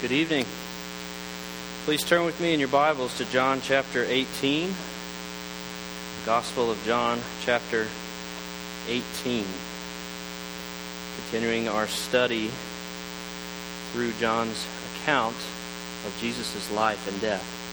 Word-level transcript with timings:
Good 0.00 0.12
evening. 0.12 0.46
Please 1.84 2.02
turn 2.02 2.24
with 2.24 2.40
me 2.40 2.52
in 2.52 2.60
your 2.60 2.68
Bibles 2.68 3.16
to 3.18 3.24
John 3.26 3.60
chapter 3.62 4.04
18. 4.04 4.74
Gospel 6.26 6.70
of 6.70 6.82
John 6.84 7.20
chapter 7.42 7.86
18. 8.88 9.44
Continuing 11.16 11.68
our 11.68 11.86
study 11.86 12.50
through 13.92 14.12
John's 14.20 14.66
account 14.96 15.36
of 16.06 16.16
Jesus' 16.20 16.70
life 16.72 17.06
and 17.08 17.20
death. 17.20 17.63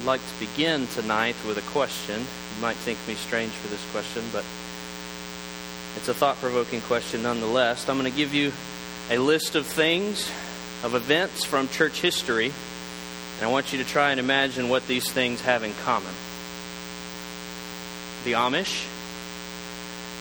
I'd 0.00 0.06
like 0.06 0.26
to 0.26 0.46
begin 0.46 0.86
tonight 0.86 1.36
with 1.46 1.58
a 1.58 1.72
question. 1.72 2.18
You 2.20 2.62
might 2.62 2.76
think 2.76 2.98
me 3.06 3.12
strange 3.12 3.52
for 3.52 3.68
this 3.68 3.84
question, 3.92 4.24
but 4.32 4.46
it's 5.94 6.08
a 6.08 6.14
thought 6.14 6.36
provoking 6.36 6.80
question 6.80 7.22
nonetheless. 7.22 7.86
I'm 7.86 7.98
going 7.98 8.10
to 8.10 8.16
give 8.16 8.32
you 8.32 8.50
a 9.10 9.18
list 9.18 9.56
of 9.56 9.66
things, 9.66 10.30
of 10.82 10.94
events 10.94 11.44
from 11.44 11.68
church 11.68 12.00
history, 12.00 12.46
and 12.46 13.46
I 13.46 13.48
want 13.48 13.74
you 13.74 13.78
to 13.80 13.84
try 13.84 14.10
and 14.10 14.18
imagine 14.18 14.70
what 14.70 14.86
these 14.86 15.12
things 15.12 15.42
have 15.42 15.64
in 15.64 15.74
common. 15.84 16.14
The 18.24 18.32
Amish, 18.32 18.86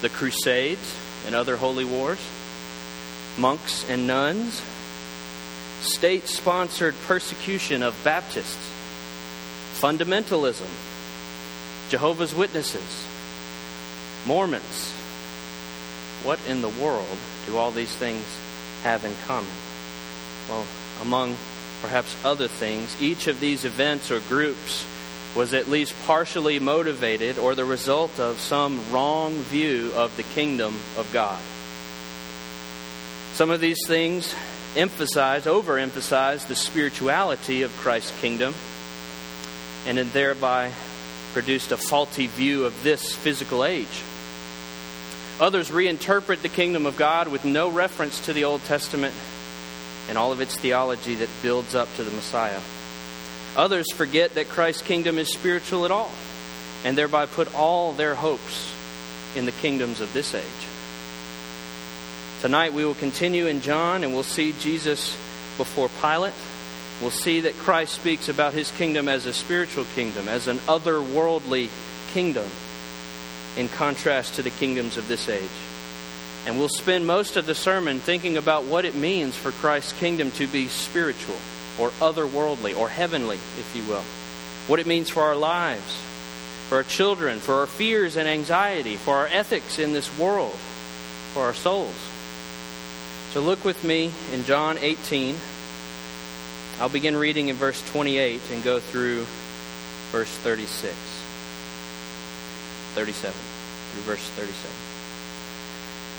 the 0.02 0.10
Crusades 0.10 0.94
and 1.26 1.34
other 1.34 1.56
holy 1.56 1.86
wars, 1.86 2.20
monks 3.38 3.90
and 3.90 4.06
nuns, 4.06 4.62
state 5.80 6.28
sponsored 6.28 6.96
persecution 7.08 7.82
of 7.82 7.96
Baptists, 8.04 8.79
fundamentalism, 9.80 10.68
Jehovah's 11.90 12.36
Witnesses, 12.36 13.08
Mormons. 14.28 14.92
What 16.24 16.40
in 16.50 16.62
the 16.62 16.68
world 16.68 17.18
do 17.46 17.56
all 17.56 17.72
these 17.72 17.96
things 17.96 18.26
have 18.84 19.06
in 19.06 19.14
common? 19.26 19.50
Well, 20.50 20.66
among 21.02 21.38
perhaps 21.82 22.14
other 22.26 22.50
things, 22.50 23.02
each 23.02 23.28
of 23.28 23.40
these 23.40 23.64
events 23.64 24.12
or 24.12 24.20
groups 24.20 24.86
was 25.34 25.54
at 25.54 25.70
least 25.70 25.96
partially 26.06 26.60
motivated 26.60 27.38
or 27.38 27.56
the 27.56 27.64
result 27.64 28.20
of 28.20 28.42
some 28.42 28.82
wrong 28.92 29.34
view 29.34 29.94
of 29.96 30.16
the 30.18 30.24
kingdom 30.24 30.76
of 30.98 31.10
God. 31.14 31.40
Some 33.34 33.50
of 33.50 33.62
these 33.62 33.80
things 33.88 34.36
emphasize, 34.76 35.46
overemphasize 35.46 36.48
the 36.48 36.56
spirituality 36.56 37.62
of 37.62 37.72
Christ's 37.78 38.20
kingdom, 38.20 38.54
and 39.86 39.98
it 39.98 40.12
thereby 40.14 40.72
produced 41.34 41.72
a 41.72 41.78
faulty 41.78 42.28
view 42.28 42.66
of 42.66 42.84
this 42.84 43.16
physical 43.16 43.64
age. 43.64 44.04
Others 45.40 45.70
reinterpret 45.70 46.42
the 46.42 46.50
kingdom 46.50 46.86
of 46.86 46.98
God 46.98 47.28
with 47.30 47.46
no 47.46 47.70
reference 47.70 48.20
to 48.26 48.34
the 48.34 48.44
Old 48.44 48.62
Testament 48.66 49.14
and 50.10 50.18
all 50.18 50.32
of 50.32 50.42
its 50.42 50.58
theology 50.58 51.16
that 51.16 51.30
builds 51.42 51.76
up 51.76 51.88
to 51.96 52.04
the 52.04 52.12
Messiah. 52.12 52.60
Others 53.56 53.92
forget 53.94 54.36
that 54.36 54.50
Christ's 54.50 54.82
kingdom 54.82 55.18
is 55.18 55.32
spiritual 55.32 55.86
at 55.86 55.92
all 55.92 56.12
and 56.84 56.98
thereby 56.98 57.26
put 57.26 57.54
all 57.56 57.94
their 57.94 58.16
hopes 58.16 58.74
in 59.36 59.46
the 59.46 59.52
kingdoms 59.52 60.02
of 60.02 60.12
this 60.14 60.34
age. 60.34 60.44
Tonight 62.42 62.74
we 62.74 62.86
will 62.86 62.96
continue 62.96 63.48
in 63.48 63.62
John 63.62 64.04
and 64.04 64.14
we'll 64.14 64.24
see 64.24 64.54
Jesus 64.60 65.16
before 65.58 65.90
Pilate. 66.02 66.34
We'll 67.02 67.12
see 67.12 67.42
that 67.42 67.58
Christ 67.58 67.94
speaks 67.94 68.28
about 68.28 68.54
his 68.54 68.72
kingdom 68.72 69.08
as 69.08 69.26
a 69.26 69.34
spiritual 69.34 69.86
kingdom, 69.96 70.28
as 70.28 70.48
an 70.48 70.58
otherworldly 70.60 71.70
kingdom 72.12 72.48
in 73.56 73.70
contrast 73.70 74.36
to 74.36 74.42
the 74.42 74.50
kingdoms 74.50 74.98
of 74.98 75.08
this 75.08 75.30
age. 75.30 75.50
And 76.46 76.58
we'll 76.58 76.70
spend 76.70 77.06
most 77.06 77.38
of 77.38 77.46
the 77.46 77.56
sermon 77.56 78.00
thinking 78.00 78.38
about 78.38 78.66
what 78.66 78.86
it 78.86 78.96
means 78.96 79.36
for 79.36 79.52
Christ's 79.52 79.94
kingdom 79.94 80.32
to 80.32 80.48
be 80.48 80.68
spiritual 80.68 81.38
or 81.78 81.90
otherworldly 82.00 82.78
or 82.78 82.90
heavenly, 82.90 83.36
if 83.36 83.72
you 83.76 83.84
will. 83.84 84.04
What 84.68 84.80
it 84.80 84.88
means 84.88 85.10
for 85.10 85.24
our 85.24 85.36
lives, 85.36 86.02
for 86.68 86.76
our 86.76 86.84
children, 86.84 87.40
for 87.40 87.56
our 87.56 87.68
fears 87.68 88.18
and 88.18 88.28
anxiety, 88.28 88.96
for 88.96 89.16
our 89.16 89.28
ethics 89.28 89.80
in 89.80 89.94
this 89.94 90.18
world, 90.18 90.56
for 91.34 91.44
our 91.44 91.54
souls. 91.54 91.96
So 93.32 93.42
look 93.42 93.64
with 93.64 93.84
me 93.84 94.12
in 94.34 94.44
John 94.44 94.78
18. 94.78 95.36
I'll 96.80 96.90
begin 96.90 97.18
reading 97.18 97.50
in 97.50 97.58
verse 97.58 97.82
28 97.92 98.40
and 98.52 98.64
go 98.64 98.80
through 98.80 99.26
verse 100.12 100.30
36. 100.30 100.96
37 102.96 103.34
through 103.34 104.02
verse 104.04 104.30
37. 104.30 104.72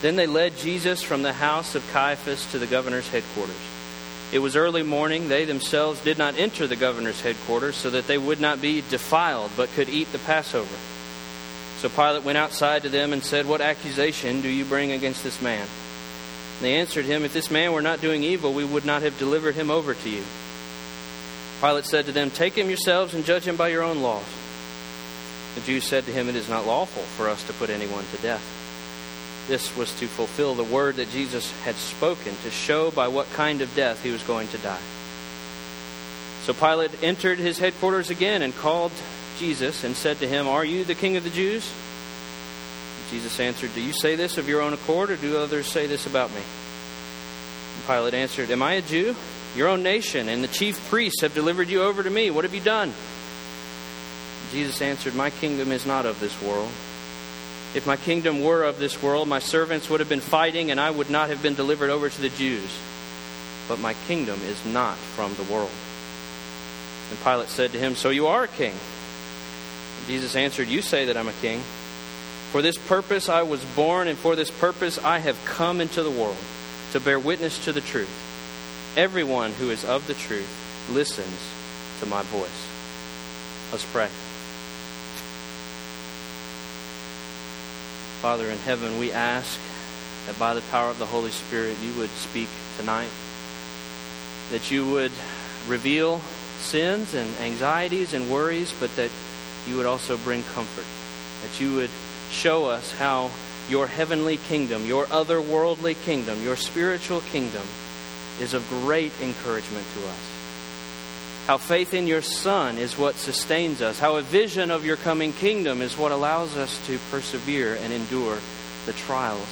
Then 0.03 0.17
they 0.17 0.27
led 0.27 0.57
Jesus 0.57 1.03
from 1.03 1.23
the 1.23 1.33
house 1.33 1.75
of 1.75 1.91
Caiaphas 1.93 2.51
to 2.53 2.59
the 2.59 2.67
governor's 2.67 3.09
headquarters. 3.09 3.57
It 4.33 4.39
was 4.39 4.55
early 4.55 4.83
morning. 4.83 5.29
They 5.29 5.45
themselves 5.45 6.03
did 6.03 6.19
not 6.19 6.39
enter 6.39 6.67
the 6.67 6.77
governor's 6.77 7.21
headquarters 7.21 7.77
so 7.77 7.91
that 7.91 8.07
they 8.07 8.19
would 8.19 8.41
not 8.41 8.61
be 8.61 8.83
defiled, 8.83 9.51
but 9.57 9.71
could 9.71 9.89
eat 9.89 10.13
the 10.13 10.19
Passover. 10.19 10.77
So 11.79 11.89
Pilate 11.89 12.23
went 12.23 12.39
outside 12.39 12.83
to 12.83 12.89
them 12.89 13.13
and 13.13 13.25
said, 13.25 13.47
What 13.47 13.61
accusation 13.61 14.43
do 14.43 14.49
you 14.49 14.65
bring 14.65 14.93
against 14.93 15.25
this 15.25 15.41
man? 15.43 15.67
They 16.61 16.77
answered 16.77 17.07
him, 17.07 17.25
If 17.25 17.33
this 17.33 17.51
man 17.51 17.73
were 17.73 17.83
not 17.83 18.01
doing 18.01 18.23
evil, 18.23 18.53
we 18.53 18.65
would 18.65 18.85
not 18.85 19.03
have 19.03 19.19
delivered 19.19 19.55
him 19.55 19.71
over 19.71 19.95
to 19.95 20.09
you. 20.09 20.23
Pilate 21.61 21.85
said 21.85 22.07
to 22.07 22.13
them, 22.13 22.31
Take 22.31 22.55
him 22.55 22.69
yourselves 22.69 23.15
and 23.15 23.25
judge 23.25 23.47
him 23.47 23.57
by 23.57 23.69
your 23.69 23.83
own 23.83 24.01
laws. 24.01 24.25
The 25.55 25.61
Jews 25.61 25.85
said 25.85 26.05
to 26.07 26.13
him, 26.13 26.29
It 26.29 26.37
is 26.37 26.49
not 26.49 26.67
lawful 26.67 27.03
for 27.03 27.29
us 27.29 27.45
to 27.45 27.53
put 27.53 27.71
anyone 27.71 28.05
to 28.15 28.23
death. 28.23 28.45
This 29.49 29.77
was 29.77 29.93
to 29.99 30.07
fulfill 30.07 30.55
the 30.55 30.65
word 30.65 30.97
that 30.97 31.11
Jesus 31.11 31.51
had 31.63 31.75
spoken, 31.75 32.35
to 32.45 32.51
show 32.51 32.91
by 32.91 33.09
what 33.09 33.31
kind 33.33 33.61
of 33.61 33.75
death 33.75 34.03
he 34.03 34.11
was 34.11 34.23
going 34.23 34.49
to 34.49 34.59
die. 34.59 34.81
So 36.45 36.55
Pilate 36.55 37.03
entered 37.03 37.39
his 37.39 37.59
headquarters 37.59 38.11
again 38.11 38.43
and 38.43 38.57
called 38.57 38.93
Jesus 39.39 39.85
and 39.85 39.95
said 39.97 40.19
to 40.21 40.29
him, 40.29 40.49
Are 40.49 40.65
you 40.65 40.85
the 40.85 40.95
king 40.95 41.17
of 41.17 41.25
the 41.25 41.31
Jews? 41.31 41.71
Jesus 43.11 43.41
answered, 43.41 43.75
Do 43.75 43.81
you 43.81 43.93
say 43.93 44.15
this 44.15 44.39
of 44.39 44.49
your 44.49 44.63
own 44.63 44.73
accord, 44.73 45.11
or 45.11 45.17
do 45.17 45.37
others 45.37 45.67
say 45.67 45.87
this 45.87 46.07
about 46.07 46.31
me? 46.31 46.41
And 47.77 47.87
Pilate 47.87 48.15
answered, 48.15 48.51
Am 48.51 48.63
I 48.63 48.75
a 48.75 48.83
Jew? 48.83 49.17
Your 49.57 49.69
own 49.69 49.83
nation 49.83 50.29
and 50.29 50.45
the 50.45 50.49
chief 50.49 50.79
priests 50.89 51.23
have 51.23 51.35
delivered 51.35 51.69
you 51.69 51.83
over 51.83 52.03
to 52.03 52.11
me. 52.11 52.31
What 52.31 52.45
have 52.45 52.55
you 52.55 52.61
done? 52.61 52.93
Jesus 54.53 54.81
answered, 54.81 55.15
My 55.15 55.31
kingdom 55.31 55.73
is 55.73 55.87
not 55.87 56.07
of 56.07 56.21
this 56.21 56.41
world. 56.43 56.71
If 57.73 57.87
my 57.87 57.97
kingdom 57.97 58.43
were 58.43 58.65
of 58.65 58.79
this 58.79 59.01
world, 59.01 59.29
my 59.29 59.39
servants 59.39 59.89
would 59.89 60.01
have 60.01 60.09
been 60.09 60.21
fighting, 60.21 60.71
and 60.71 60.81
I 60.81 60.91
would 60.91 61.09
not 61.09 61.29
have 61.29 61.43
been 61.43 61.55
delivered 61.55 61.91
over 61.91 62.09
to 62.09 62.21
the 62.21 62.29
Jews. 62.31 62.69
But 63.69 63.79
my 63.79 63.95
kingdom 64.09 64.41
is 64.43 64.65
not 64.67 64.97
from 64.97 65.35
the 65.35 65.45
world. 65.45 65.71
And 67.11 67.23
Pilate 67.23 67.49
said 67.49 67.73
to 67.73 67.79
him, 67.79 67.95
So 67.95 68.11
you 68.11 68.27
are 68.27 68.45
a 68.45 68.49
king. 68.49 68.73
And 68.73 70.07
Jesus 70.07 70.35
answered, 70.35 70.69
You 70.69 70.83
say 70.83 71.07
that 71.07 71.17
I'm 71.17 71.29
a 71.29 71.33
king. 71.35 71.61
For 72.51 72.63
this 72.63 72.77
purpose 72.77 73.29
I 73.29 73.43
was 73.43 73.65
born, 73.77 74.09
and 74.09 74.19
for 74.19 74.35
this 74.35 74.51
purpose 74.51 74.99
I 74.99 75.21
have 75.21 75.39
come 75.45 75.81
into 75.81 76.03
the 76.03 76.11
world, 76.11 76.37
to 76.93 76.99
bear 76.99 77.21
witness 77.21 77.65
to 77.65 77.73
the 77.73 77.81
truth. 77.81 78.30
Everyone 78.97 79.53
who 79.53 79.71
is 79.71 79.85
of 79.85 80.09
the 80.09 80.15
truth 80.15 80.51
listens 80.91 81.39
to 82.01 82.07
my 82.07 82.23
voice. 82.23 82.69
Let's 83.71 83.85
pray. 83.85 84.09
Father 88.21 88.51
in 88.51 88.59
heaven, 88.59 88.99
we 88.99 89.13
ask 89.13 89.61
that 90.27 90.37
by 90.41 90.55
the 90.55 90.61
power 90.73 90.91
of 90.91 90.99
the 90.99 91.07
Holy 91.07 91.31
Spirit 91.31 91.77
you 91.85 91.93
would 92.01 92.11
speak 92.11 92.49
tonight, 92.79 93.11
that 94.51 94.73
you 94.73 94.91
would 94.91 95.13
reveal 95.69 96.21
sins 96.59 97.15
and 97.15 97.33
anxieties 97.39 98.13
and 98.13 98.29
worries, 98.29 98.75
but 98.81 98.95
that 98.97 99.11
you 99.69 99.77
would 99.77 99.87
also 99.87 100.17
bring 100.19 100.43
comfort, 100.43 100.85
that 101.43 101.61
you 101.61 101.77
would 101.77 101.91
show 102.33 102.67
us 102.67 102.91
how 102.93 103.31
your 103.69 103.87
heavenly 103.87 104.37
kingdom, 104.37 104.85
your 104.85 105.05
otherworldly 105.07 105.95
kingdom, 106.03 106.43
your 106.43 106.57
spiritual 106.57 107.21
kingdom 107.21 107.63
is 108.41 108.55
of 108.55 108.67
great 108.69 109.13
encouragement 109.21 109.87
to 109.95 110.07
us 110.09 110.41
how 111.51 111.59
faith 111.59 111.95
in 111.95 112.07
your 112.07 112.23
Son 112.23 112.79
is 112.79 112.97
what 112.97 113.17
sustains 113.17 113.83
us, 113.83 113.99
how 113.99 114.15
a 114.15 114.23
vision 114.23 114.71
of 114.71 114.85
your 114.85 114.97
coming 114.97 115.33
kingdom 115.33 115.83
is 115.83 115.99
what 115.99 116.13
allows 116.13 116.57
us 116.57 116.79
to 116.87 116.97
persevere 117.11 117.75
and 117.75 117.93
endure 117.93 118.39
the 118.87 118.93
trials 118.93 119.49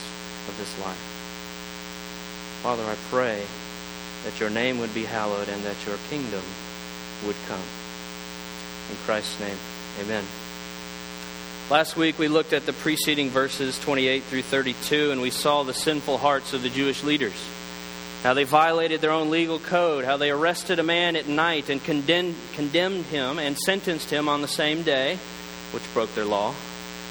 of 0.47 0.57
this 0.59 0.79
life. 0.81 0.97
Father, 2.63 2.85
I 2.85 2.95
pray 3.11 3.43
that 4.23 4.39
your 4.39 4.49
name 4.49 4.79
would 4.79 4.95
be 4.95 5.07
hallowed 5.07 5.49
and 5.49 5.61
that 5.65 5.75
your 5.87 5.97
kingdom 6.09 6.45
would 7.27 7.37
come. 7.49 7.67
In 8.91 8.97
Christ's 9.05 9.41
name, 9.41 9.59
amen. 10.01 10.25
Last 11.69 11.97
week 11.97 12.17
we 12.17 12.29
looked 12.29 12.53
at 12.53 12.65
the 12.65 12.75
preceding 12.75 13.29
verses 13.29 13.77
28 13.81 14.23
through 14.23 14.43
32 14.43 15.11
and 15.11 15.21
we 15.21 15.31
saw 15.31 15.65
the 15.65 15.75
sinful 15.75 16.19
hearts 16.19 16.53
of 16.53 16.63
the 16.63 16.71
Jewish 16.71 17.03
leaders 17.03 17.35
how 18.23 18.35
they 18.35 18.45
violated 18.45 19.01
their 19.01 19.13
own 19.13 19.31
legal 19.31 19.59
code, 19.59 20.05
how 20.05 20.17
they 20.17 20.31
arrested 20.31 20.79
a 20.79 20.83
man 20.83 21.15
at 21.15 21.29
night 21.29 21.69
and 21.69 21.83
condemned, 21.83 22.35
condemned 22.55 23.05
him 23.07 23.39
and 23.39 23.57
sentenced 23.57 24.11
him 24.11 24.29
on 24.29 24.43
the 24.43 24.49
same 24.49 24.83
day, 24.83 25.19
which 25.73 25.95
broke 25.95 26.13
their 26.15 26.25
law. 26.25 26.55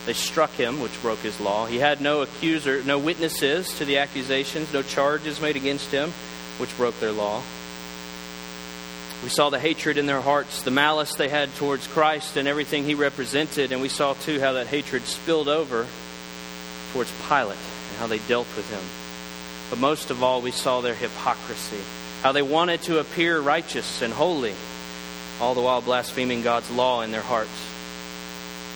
They 0.06 0.14
struck 0.14 0.52
him, 0.52 0.80
which 0.80 1.02
broke 1.02 1.20
his 1.20 1.40
law. 1.40 1.66
He 1.66 1.78
had 1.78 2.02
no 2.02 2.22
accuser, 2.22 2.84
no 2.84 2.98
witnesses 2.98 3.78
to 3.78 3.86
the 3.86 4.00
accusations, 4.00 4.74
no 4.74 4.82
charges 4.82 5.42
made 5.42 5.56
against 5.56 5.92
him, 5.92 6.12
which 6.60 6.76
broke 6.78 7.00
their 7.00 7.12
law. 7.12 7.42
We 9.24 9.30
saw 9.30 9.50
the 9.50 9.60
hatred 9.60 9.98
in 9.98 10.06
their 10.06 10.22
hearts, 10.22 10.62
the 10.62 10.72
malice 10.72 11.16
they 11.16 11.28
had 11.28 11.54
towards 11.56 11.88
Christ 11.88 12.38
and 12.38 12.48
everything 12.48 12.84
he 12.84 12.96
represented, 12.96 13.72
and 13.72 13.82
we 13.82 13.90
saw 13.90 14.14
too 14.14 14.40
how 14.40 14.54
that 14.54 14.68
hatred 14.68 15.04
spilled 15.04 15.48
over 15.48 15.88
towards 16.94 17.12
Pilate 17.28 17.58
and 17.58 17.98
how 17.98 18.08
they 18.08 18.20
dealt 18.20 18.48
with 18.56 18.70
him. 18.70 19.07
But 19.70 19.80
most 19.80 20.12
of 20.12 20.24
all, 20.24 20.42
we 20.42 20.52
saw 20.52 20.82
their 20.82 20.96
hypocrisy, 20.96 21.82
how 22.22 22.32
they 22.32 22.42
wanted 22.42 22.82
to 22.84 23.00
appear 23.00 23.40
righteous 23.40 24.02
and 24.02 24.14
holy, 24.14 24.56
all 25.42 25.54
the 25.54 25.62
while 25.62 25.82
blaspheming 25.82 26.42
God's 26.42 26.72
law 26.72 27.02
in 27.02 27.12
their 27.12 27.22
hearts. 27.22 27.50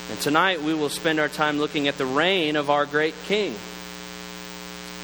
And 0.10 0.20
tonight 0.20 0.62
we 0.62 0.74
will 0.74 0.90
spend 0.90 1.20
our 1.20 1.30
time 1.30 1.58
looking 1.58 1.88
at 1.88 1.98
the 1.98 2.06
reign 2.06 2.56
of 2.56 2.70
our 2.70 2.86
great 2.86 3.16
King 3.26 3.56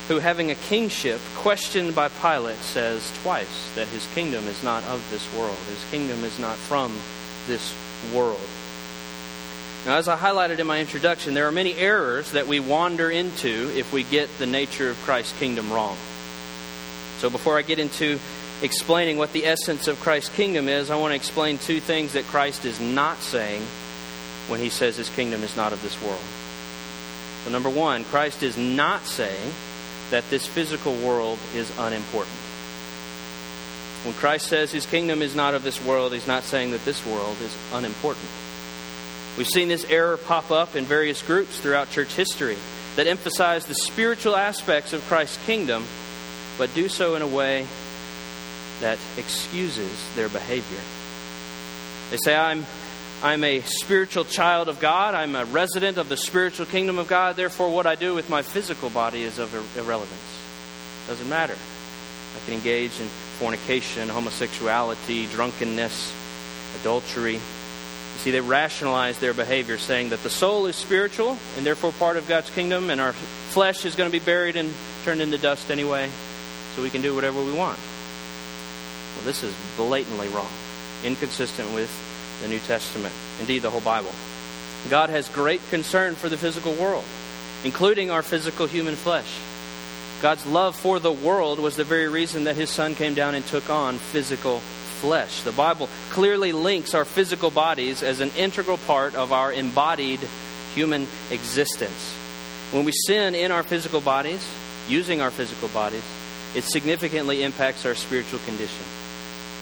who, 0.07 0.19
having 0.19 0.51
a 0.51 0.56
kingship 0.56 1.19
questioned 1.36 1.94
by 1.94 2.07
Pilate, 2.07 2.57
says 2.57 3.12
twice 3.24 3.75
that 3.75 3.88
his 3.89 4.07
kingdom 4.16 4.48
is 4.48 4.63
not 4.63 4.84
of 4.86 5.06
this 5.12 5.34
world. 5.36 5.57
His 5.68 5.84
kingdom 5.92 6.24
is 6.24 6.39
not 6.39 6.56
from 6.56 6.98
this 7.45 7.75
world. 8.13 8.39
Now, 9.85 9.97
as 9.97 10.07
I 10.07 10.18
highlighted 10.18 10.59
in 10.59 10.68
my 10.68 10.79
introduction, 10.79 11.33
there 11.33 11.47
are 11.47 11.51
many 11.51 11.74
errors 11.75 12.31
that 12.31 12.47
we 12.47 12.59
wander 12.59 13.09
into 13.09 13.71
if 13.77 13.94
we 13.94 14.03
get 14.03 14.29
the 14.38 14.45
nature 14.45 14.89
of 14.89 14.97
Christ's 15.03 15.38
kingdom 15.39 15.71
wrong. 15.71 15.95
So, 17.19 17.29
before 17.29 17.57
I 17.57 17.62
get 17.62 17.79
into 17.79 18.19
explaining 18.62 19.18
what 19.18 19.33
the 19.33 19.45
essence 19.45 19.88
of 19.88 20.00
Christ's 20.00 20.35
kingdom 20.35 20.68
is, 20.68 20.89
I 20.89 20.97
want 20.97 21.12
to 21.12 21.15
explain 21.15 21.57
two 21.57 21.79
things 21.79 22.13
that 22.13 22.25
Christ 22.25 22.65
is 22.65 22.79
not 22.79 23.19
saying 23.19 23.62
when 24.47 24.59
he 24.59 24.69
says 24.69 24.97
his 24.97 25.09
kingdom 25.09 25.44
is 25.44 25.56
not 25.56 25.74
of 25.74 25.81
this 25.81 26.01
world. 26.01 26.21
So, 27.45 27.51
number 27.51 27.69
one, 27.69 28.03
Christ 28.06 28.44
is 28.44 28.57
not 28.57 29.03
saying 29.06 29.53
that 30.09 30.29
this 30.29 30.47
physical 30.47 30.95
world 30.95 31.39
is 31.56 31.71
unimportant. 31.77 32.35
When 34.03 34.13
Christ 34.15 34.47
says 34.47 34.71
his 34.71 34.85
kingdom 34.85 35.21
is 35.21 35.35
not 35.35 35.53
of 35.53 35.63
this 35.63 35.83
world, 35.83 36.13
he's 36.13 36.27
not 36.27 36.44
saying 36.44 36.71
that 36.71 36.85
this 36.85 37.06
world 37.06 37.38
is 37.41 37.56
unimportant. 37.74 38.27
We've 39.38 39.48
seen 39.48 39.68
this 39.68 39.86
error 39.86 40.18
pop 40.18 40.50
up 40.50 40.75
in 40.75 40.86
various 40.86 41.22
groups 41.22 41.60
throughout 41.60 41.92
church 41.92 42.13
history 42.16 42.57
that 42.95 43.06
emphasize 43.06 43.66
the 43.66 43.75
spiritual 43.75 44.36
aspects 44.36 44.94
of 44.94 45.04
Christ's 45.04 45.44
kingdom, 45.45 45.86
but 46.57 46.74
do 46.74 46.89
so 46.89 47.16
in 47.16 47.22
a 47.22 47.28
way 47.28 47.68
that 48.81 48.98
excuses 49.16 50.16
their 50.16 50.30
behavior. 50.30 50.80
They 52.10 52.18
say, 52.18 52.36
I'm 52.36 52.66
I'm 53.24 53.44
a 53.44 53.62
spiritual 53.62 54.25
child 54.25 54.69
of 54.69 54.80
God. 54.80 55.16
I'm 55.16 55.36
a 55.36 55.45
resident 55.45 55.98
of 55.98 56.07
the 56.07 56.18
spiritual 56.18 56.68
kingdom 56.68 57.00
of 57.00 57.07
God. 57.07 57.36
Therefore, 57.36 57.74
what 57.74 57.88
I 57.88 57.95
do 57.95 58.13
with 58.13 58.30
my 58.30 58.44
physical 58.44 58.92
body 58.92 59.24
is 59.24 59.39
of 59.39 59.51
irrelevance. 59.75 60.42
Doesn't 61.07 61.28
matter. 61.28 61.56
I 61.56 62.45
can 62.45 62.54
engage 62.54 63.00
in 63.00 63.07
fornication, 63.39 64.07
homosexuality, 64.07 65.25
drunkenness, 65.31 66.13
adultery. 66.80 67.39
You 68.18 68.24
see, 68.24 68.31
they 68.31 68.42
rationalize 68.42 69.19
their 69.19 69.36
behavior, 69.36 69.78
saying 69.78 70.10
that 70.10 70.24
the 70.24 70.30
soul 70.31 70.66
is 70.66 70.75
spiritual 70.75 71.38
and 71.56 71.64
therefore 71.64 71.92
part 71.92 72.18
of 72.18 72.28
God's 72.28 72.50
kingdom, 72.50 72.90
and 72.90 73.00
our 73.00 73.14
flesh 73.14 73.86
is 73.86 73.96
going 73.96 74.10
to 74.10 74.19
be 74.19 74.25
buried 74.25 74.56
and 74.56 74.74
turned 75.06 75.22
into 75.22 75.38
dust 75.38 75.69
anyway, 75.69 76.10
so 76.75 76.81
we 76.81 76.90
can 76.90 77.04
do 77.04 77.14
whatever 77.14 77.40
we 77.40 77.52
want. 77.54 77.78
Well, 79.16 79.25
this 79.25 79.44
is 79.44 79.54
blatantly 79.78 80.30
wrong, 80.30 80.50
inconsistent 81.04 81.72
with 81.75 81.92
the 82.42 82.48
New 82.48 82.58
Testament, 82.58 83.14
indeed, 83.40 83.60
the 83.60 83.69
whole 83.69 83.81
Bible. 83.81 84.12
God 84.90 85.12
has 85.12 85.30
great 85.30 85.62
concern 85.70 86.16
for 86.16 86.28
the 86.28 86.38
physical 86.38 86.74
world, 86.74 87.06
including 87.63 88.10
our 88.10 88.24
physical 88.24 88.66
human 88.66 88.96
flesh. 88.96 89.40
God's 90.24 90.48
love 90.48 90.75
for 90.75 91.00
the 91.00 91.12
world 91.12 91.60
was 91.60 91.75
the 91.75 91.84
very 91.84 92.08
reason 92.08 92.46
that 92.46 92.56
his 92.56 92.72
son 92.72 92.96
came 92.96 93.13
down 93.13 93.36
and 93.36 93.46
took 93.46 93.70
on 93.70 94.00
physical 94.00 94.63
flesh. 95.02 95.42
The 95.44 95.52
Bible 95.52 95.90
clearly 96.10 96.52
links 96.52 96.94
our 96.94 97.06
physical 97.06 97.52
bodies 97.52 98.04
as 98.04 98.20
an 98.20 98.32
integral 98.38 98.78
part 98.80 99.16
of 99.16 99.32
our 99.32 99.52
embodied 99.54 100.20
human 100.74 101.08
existence. 101.32 102.14
When 102.72 102.86
we 102.86 102.92
sin 102.92 103.34
in 103.36 103.52
our 103.52 103.64
physical 103.64 104.02
bodies, 104.02 104.46
using 104.88 105.22
our 105.22 105.32
physical 105.32 105.70
bodies, 105.70 106.04
it 106.56 106.64
significantly 106.64 107.44
impacts 107.44 107.86
our 107.86 107.96
spiritual 107.96 108.40
condition. 108.40 108.86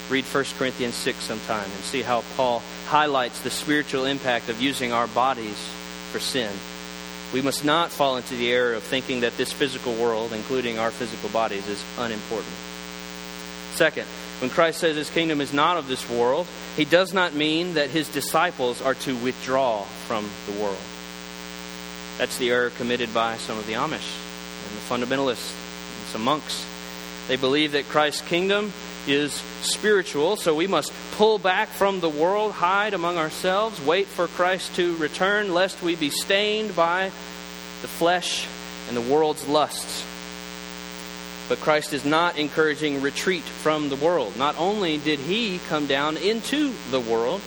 Read 0.08 0.24
1 0.24 0.44
Corinthians 0.58 0.94
6 0.94 1.18
sometime 1.18 1.64
and 1.64 1.84
see 1.84 2.02
how 2.02 2.22
Paul 2.36 2.62
highlights 2.86 3.40
the 3.40 3.50
spiritual 3.50 4.04
impact 4.04 4.48
of 4.48 4.60
using 4.60 4.92
our 4.92 5.08
bodies 5.08 5.58
for 6.12 6.20
sin. 6.20 6.52
We 7.32 7.42
must 7.42 7.64
not 7.64 7.90
fall 7.90 8.16
into 8.16 8.36
the 8.36 8.52
error 8.52 8.74
of 8.74 8.84
thinking 8.84 9.20
that 9.20 9.36
this 9.36 9.52
physical 9.52 9.94
world, 9.94 10.32
including 10.32 10.78
our 10.78 10.92
physical 10.92 11.28
bodies, 11.30 11.66
is 11.66 11.84
unimportant. 11.98 12.54
Second, 13.72 14.06
when 14.40 14.50
Christ 14.50 14.80
says 14.80 14.96
his 14.96 15.08
kingdom 15.08 15.40
is 15.40 15.52
not 15.52 15.78
of 15.78 15.88
this 15.88 16.08
world, 16.10 16.46
he 16.76 16.84
does 16.84 17.14
not 17.14 17.34
mean 17.34 17.74
that 17.74 17.88
his 17.88 18.08
disciples 18.08 18.82
are 18.82 18.94
to 18.94 19.16
withdraw 19.16 19.82
from 20.06 20.28
the 20.46 20.60
world. 20.60 20.76
That's 22.18 22.36
the 22.36 22.50
error 22.50 22.70
committed 22.70 23.14
by 23.14 23.38
some 23.38 23.58
of 23.58 23.66
the 23.66 23.74
Amish 23.74 23.92
and 23.92 24.76
the 24.76 25.06
fundamentalists 25.06 25.52
and 25.52 26.06
some 26.08 26.22
monks. 26.22 26.66
They 27.28 27.36
believe 27.36 27.72
that 27.72 27.88
Christ's 27.88 28.22
kingdom 28.22 28.72
is 29.06 29.32
spiritual, 29.62 30.36
so 30.36 30.54
we 30.54 30.66
must 30.66 30.92
pull 31.12 31.38
back 31.38 31.68
from 31.68 32.00
the 32.00 32.08
world, 32.08 32.52
hide 32.52 32.94
among 32.94 33.16
ourselves, 33.16 33.80
wait 33.80 34.06
for 34.06 34.26
Christ 34.26 34.74
to 34.76 34.96
return, 34.96 35.54
lest 35.54 35.82
we 35.82 35.96
be 35.96 36.10
stained 36.10 36.76
by 36.76 37.06
the 37.82 37.88
flesh 37.88 38.46
and 38.88 38.96
the 38.96 39.00
world's 39.12 39.46
lusts. 39.48 40.04
But 41.48 41.60
Christ 41.60 41.92
is 41.92 42.04
not 42.04 42.38
encouraging 42.38 43.02
retreat 43.02 43.42
from 43.42 43.88
the 43.88 43.96
world. 43.96 44.36
Not 44.36 44.58
only 44.58 44.98
did 44.98 45.20
he 45.20 45.60
come 45.68 45.86
down 45.86 46.16
into 46.16 46.74
the 46.90 47.00
world, 47.00 47.40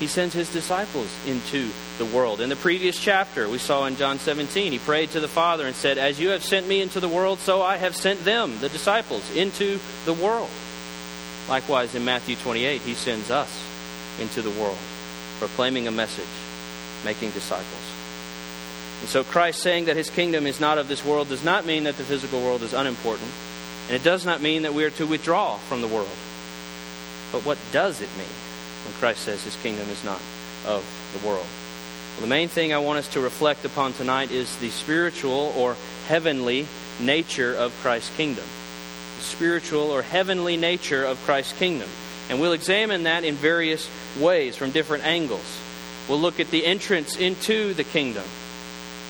he 0.00 0.08
sends 0.08 0.34
his 0.34 0.52
disciples 0.52 1.08
into 1.24 1.70
the 1.98 2.04
world. 2.04 2.40
In 2.40 2.48
the 2.48 2.56
previous 2.56 2.98
chapter, 2.98 3.48
we 3.48 3.58
saw 3.58 3.86
in 3.86 3.94
John 3.94 4.18
17, 4.18 4.72
he 4.72 4.78
prayed 4.78 5.10
to 5.10 5.20
the 5.20 5.28
Father 5.28 5.66
and 5.66 5.76
said, 5.76 5.98
As 5.98 6.18
you 6.18 6.30
have 6.30 6.42
sent 6.42 6.66
me 6.66 6.80
into 6.80 6.98
the 6.98 7.08
world, 7.08 7.38
so 7.38 7.62
I 7.62 7.76
have 7.76 7.94
sent 7.94 8.24
them, 8.24 8.58
the 8.58 8.68
disciples, 8.68 9.34
into 9.36 9.78
the 10.04 10.14
world. 10.14 10.50
Likewise, 11.48 11.94
in 11.94 12.04
Matthew 12.04 12.34
28, 12.36 12.80
he 12.80 12.94
sends 12.94 13.30
us 13.30 13.50
into 14.20 14.42
the 14.42 14.50
world, 14.50 14.78
proclaiming 15.38 15.86
a 15.86 15.92
message, 15.92 16.24
making 17.04 17.30
disciples. 17.30 17.94
And 19.00 19.08
so, 19.08 19.22
Christ 19.22 19.60
saying 19.60 19.84
that 19.84 19.96
his 19.96 20.10
kingdom 20.10 20.46
is 20.46 20.60
not 20.60 20.78
of 20.78 20.88
this 20.88 21.04
world 21.04 21.28
does 21.28 21.44
not 21.44 21.66
mean 21.66 21.84
that 21.84 21.96
the 21.96 22.04
physical 22.04 22.40
world 22.40 22.62
is 22.62 22.72
unimportant, 22.72 23.30
and 23.88 23.96
it 23.96 24.02
does 24.02 24.24
not 24.24 24.40
mean 24.40 24.62
that 24.62 24.74
we 24.74 24.84
are 24.84 24.90
to 24.90 25.06
withdraw 25.06 25.56
from 25.56 25.80
the 25.80 25.88
world. 25.88 26.08
But 27.32 27.44
what 27.44 27.58
does 27.72 28.00
it 28.00 28.08
mean 28.16 28.34
when 28.84 28.94
Christ 28.94 29.22
says 29.22 29.42
his 29.44 29.56
kingdom 29.56 29.88
is 29.88 30.04
not 30.04 30.20
of 30.66 30.84
the 31.12 31.26
world? 31.26 31.46
Well, 32.14 32.20
the 32.22 32.26
main 32.28 32.48
thing 32.48 32.72
I 32.72 32.78
want 32.78 33.00
us 33.00 33.08
to 33.08 33.20
reflect 33.20 33.64
upon 33.64 33.92
tonight 33.92 34.30
is 34.30 34.56
the 34.58 34.70
spiritual 34.70 35.52
or 35.56 35.76
heavenly 36.06 36.66
nature 37.00 37.52
of 37.54 37.72
Christ's 37.82 38.14
kingdom 38.16 38.44
The 39.18 39.24
spiritual 39.24 39.90
or 39.90 40.02
heavenly 40.02 40.56
nature 40.56 41.04
of 41.04 41.18
Christ's 41.24 41.58
kingdom. 41.58 41.88
And 42.30 42.40
we'll 42.40 42.52
examine 42.52 43.02
that 43.02 43.24
in 43.24 43.34
various 43.34 43.90
ways 44.18 44.56
from 44.56 44.70
different 44.70 45.04
angles. 45.04 45.60
We'll 46.08 46.20
look 46.20 46.40
at 46.40 46.50
the 46.50 46.64
entrance 46.64 47.16
into 47.16 47.74
the 47.74 47.84
kingdom, 47.84 48.24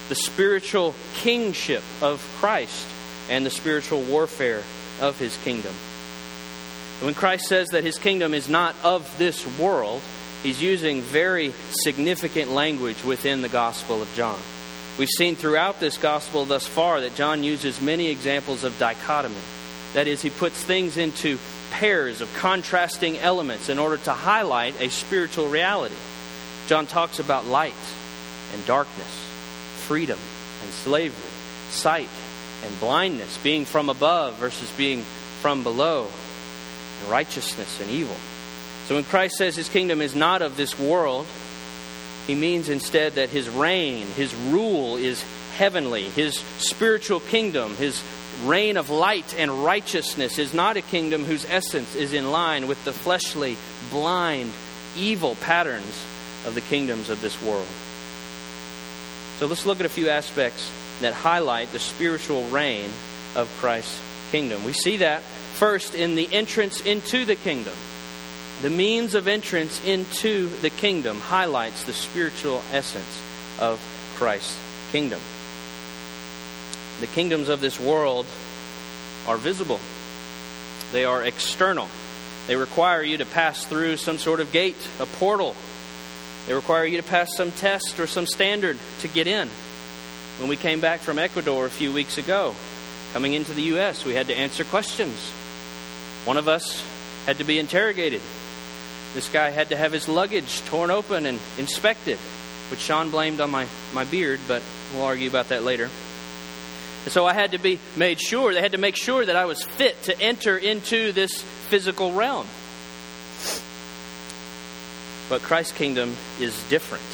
the 0.08 0.14
spiritual 0.14 0.94
kingship 1.14 1.82
of 2.00 2.20
Christ, 2.40 2.86
and 3.28 3.44
the 3.44 3.50
spiritual 3.50 4.02
warfare 4.02 4.62
of 5.00 5.18
his 5.18 5.36
kingdom. 5.38 5.72
When 7.00 7.14
Christ 7.14 7.46
says 7.46 7.68
that 7.70 7.84
his 7.84 7.98
kingdom 7.98 8.34
is 8.34 8.48
not 8.48 8.76
of 8.82 9.18
this 9.18 9.46
world, 9.58 10.00
he's 10.42 10.62
using 10.62 11.00
very 11.00 11.52
significant 11.70 12.50
language 12.50 13.02
within 13.04 13.42
the 13.42 13.48
Gospel 13.48 14.00
of 14.00 14.14
John. 14.14 14.38
We've 14.98 15.08
seen 15.08 15.34
throughout 15.34 15.80
this 15.80 15.98
Gospel 15.98 16.44
thus 16.44 16.66
far 16.66 17.00
that 17.00 17.16
John 17.16 17.42
uses 17.42 17.80
many 17.80 18.08
examples 18.08 18.62
of 18.62 18.78
dichotomy. 18.78 19.34
That 19.94 20.06
is, 20.06 20.22
he 20.22 20.30
puts 20.30 20.62
things 20.62 20.96
into 20.96 21.38
pairs 21.72 22.20
of 22.20 22.32
contrasting 22.34 23.18
elements 23.18 23.68
in 23.68 23.78
order 23.78 23.96
to 23.96 24.12
highlight 24.12 24.80
a 24.80 24.88
spiritual 24.90 25.48
reality. 25.48 25.96
John 26.68 26.86
talks 26.86 27.18
about 27.18 27.46
light 27.46 27.74
and 28.52 28.64
darkness, 28.66 29.26
freedom 29.86 30.18
and 30.62 30.72
slavery, 30.72 31.30
sight 31.70 32.08
and 32.64 32.80
blindness, 32.80 33.38
being 33.38 33.64
from 33.64 33.88
above 33.88 34.34
versus 34.34 34.70
being 34.76 35.02
from 35.40 35.62
below, 35.62 36.08
and 37.00 37.10
righteousness 37.10 37.80
and 37.80 37.90
evil. 37.90 38.16
So 38.86 38.94
when 38.94 39.04
Christ 39.04 39.36
says 39.36 39.56
his 39.56 39.68
kingdom 39.68 40.00
is 40.00 40.14
not 40.14 40.42
of 40.42 40.56
this 40.56 40.78
world, 40.78 41.26
he 42.26 42.34
means 42.34 42.68
instead 42.68 43.14
that 43.14 43.30
his 43.30 43.48
reign, 43.48 44.06
his 44.08 44.34
rule 44.34 44.96
is 44.96 45.24
heavenly. 45.56 46.04
His 46.04 46.36
spiritual 46.58 47.20
kingdom, 47.20 47.76
his 47.76 48.02
reign 48.44 48.76
of 48.76 48.90
light 48.90 49.34
and 49.38 49.64
righteousness 49.64 50.38
is 50.38 50.52
not 50.52 50.76
a 50.76 50.82
kingdom 50.82 51.24
whose 51.24 51.44
essence 51.44 51.94
is 51.94 52.12
in 52.12 52.30
line 52.30 52.66
with 52.66 52.82
the 52.84 52.92
fleshly, 52.92 53.56
blind, 53.90 54.50
evil 54.96 55.36
patterns 55.36 56.04
of 56.46 56.54
the 56.54 56.60
kingdoms 56.60 57.10
of 57.10 57.20
this 57.20 57.40
world. 57.42 57.66
So 59.38 59.46
let's 59.46 59.66
look 59.66 59.80
at 59.80 59.86
a 59.86 59.90
few 59.90 60.08
aspects 60.08 60.70
that 61.00 61.14
highlight 61.14 61.72
the 61.72 61.78
spiritual 61.78 62.46
reign 62.48 62.90
of 63.34 63.48
Christ's 63.60 64.00
kingdom. 64.30 64.64
We 64.64 64.72
see 64.72 64.98
that 64.98 65.22
first 65.22 65.94
in 65.94 66.14
the 66.14 66.32
entrance 66.32 66.80
into 66.80 67.24
the 67.24 67.36
kingdom. 67.36 67.74
The 68.62 68.70
means 68.70 69.14
of 69.14 69.28
entrance 69.28 69.84
into 69.84 70.48
the 70.60 70.70
kingdom 70.70 71.20
highlights 71.20 71.84
the 71.84 71.92
spiritual 71.92 72.62
essence 72.72 73.22
of 73.58 73.80
Christ's 74.16 74.58
kingdom. 74.90 75.20
The 77.00 77.06
kingdoms 77.08 77.48
of 77.48 77.60
this 77.60 77.78
world 77.80 78.26
are 79.26 79.36
visible, 79.36 79.80
they 80.92 81.04
are 81.04 81.24
external. 81.24 81.88
They 82.46 82.56
require 82.56 83.02
you 83.02 83.18
to 83.18 83.26
pass 83.26 83.64
through 83.64 83.96
some 83.96 84.18
sort 84.18 84.40
of 84.40 84.52
gate, 84.52 84.76
a 85.00 85.06
portal. 85.06 85.56
They 86.46 86.52
require 86.52 86.84
you 86.84 86.98
to 86.98 87.02
pass 87.02 87.34
some 87.34 87.52
test 87.52 87.98
or 87.98 88.06
some 88.06 88.26
standard 88.26 88.78
to 89.00 89.08
get 89.08 89.26
in. 89.26 89.48
When 90.38 90.48
we 90.48 90.56
came 90.56 90.80
back 90.80 91.00
from 91.00 91.18
Ecuador 91.18 91.64
a 91.64 91.70
few 91.70 91.92
weeks 91.92 92.18
ago, 92.18 92.56
coming 93.12 93.34
into 93.34 93.54
the 93.54 93.62
U.S., 93.62 94.04
we 94.04 94.14
had 94.14 94.26
to 94.26 94.34
answer 94.36 94.64
questions. 94.64 95.16
One 96.24 96.36
of 96.36 96.48
us 96.48 96.84
had 97.26 97.38
to 97.38 97.44
be 97.44 97.60
interrogated. 97.60 98.20
This 99.14 99.28
guy 99.28 99.50
had 99.50 99.68
to 99.68 99.76
have 99.76 99.92
his 99.92 100.08
luggage 100.08 100.60
torn 100.62 100.90
open 100.90 101.24
and 101.24 101.38
inspected, 101.56 102.18
which 102.70 102.80
Sean 102.80 103.10
blamed 103.10 103.40
on 103.40 103.50
my, 103.50 103.68
my 103.92 104.04
beard, 104.04 104.40
but 104.48 104.60
we'll 104.92 105.04
argue 105.04 105.28
about 105.28 105.50
that 105.50 105.62
later. 105.62 105.84
And 107.04 107.12
so 107.12 107.24
I 107.24 107.32
had 107.32 107.52
to 107.52 107.58
be 107.58 107.78
made 107.96 108.20
sure, 108.20 108.52
they 108.52 108.60
had 108.60 108.72
to 108.72 108.78
make 108.78 108.96
sure 108.96 109.24
that 109.24 109.36
I 109.36 109.44
was 109.44 109.62
fit 109.62 110.02
to 110.04 110.20
enter 110.20 110.58
into 110.58 111.12
this 111.12 111.40
physical 111.42 112.12
realm. 112.12 112.48
But 115.28 115.42
Christ's 115.42 115.72
kingdom 115.72 116.16
is 116.40 116.60
different. 116.68 117.04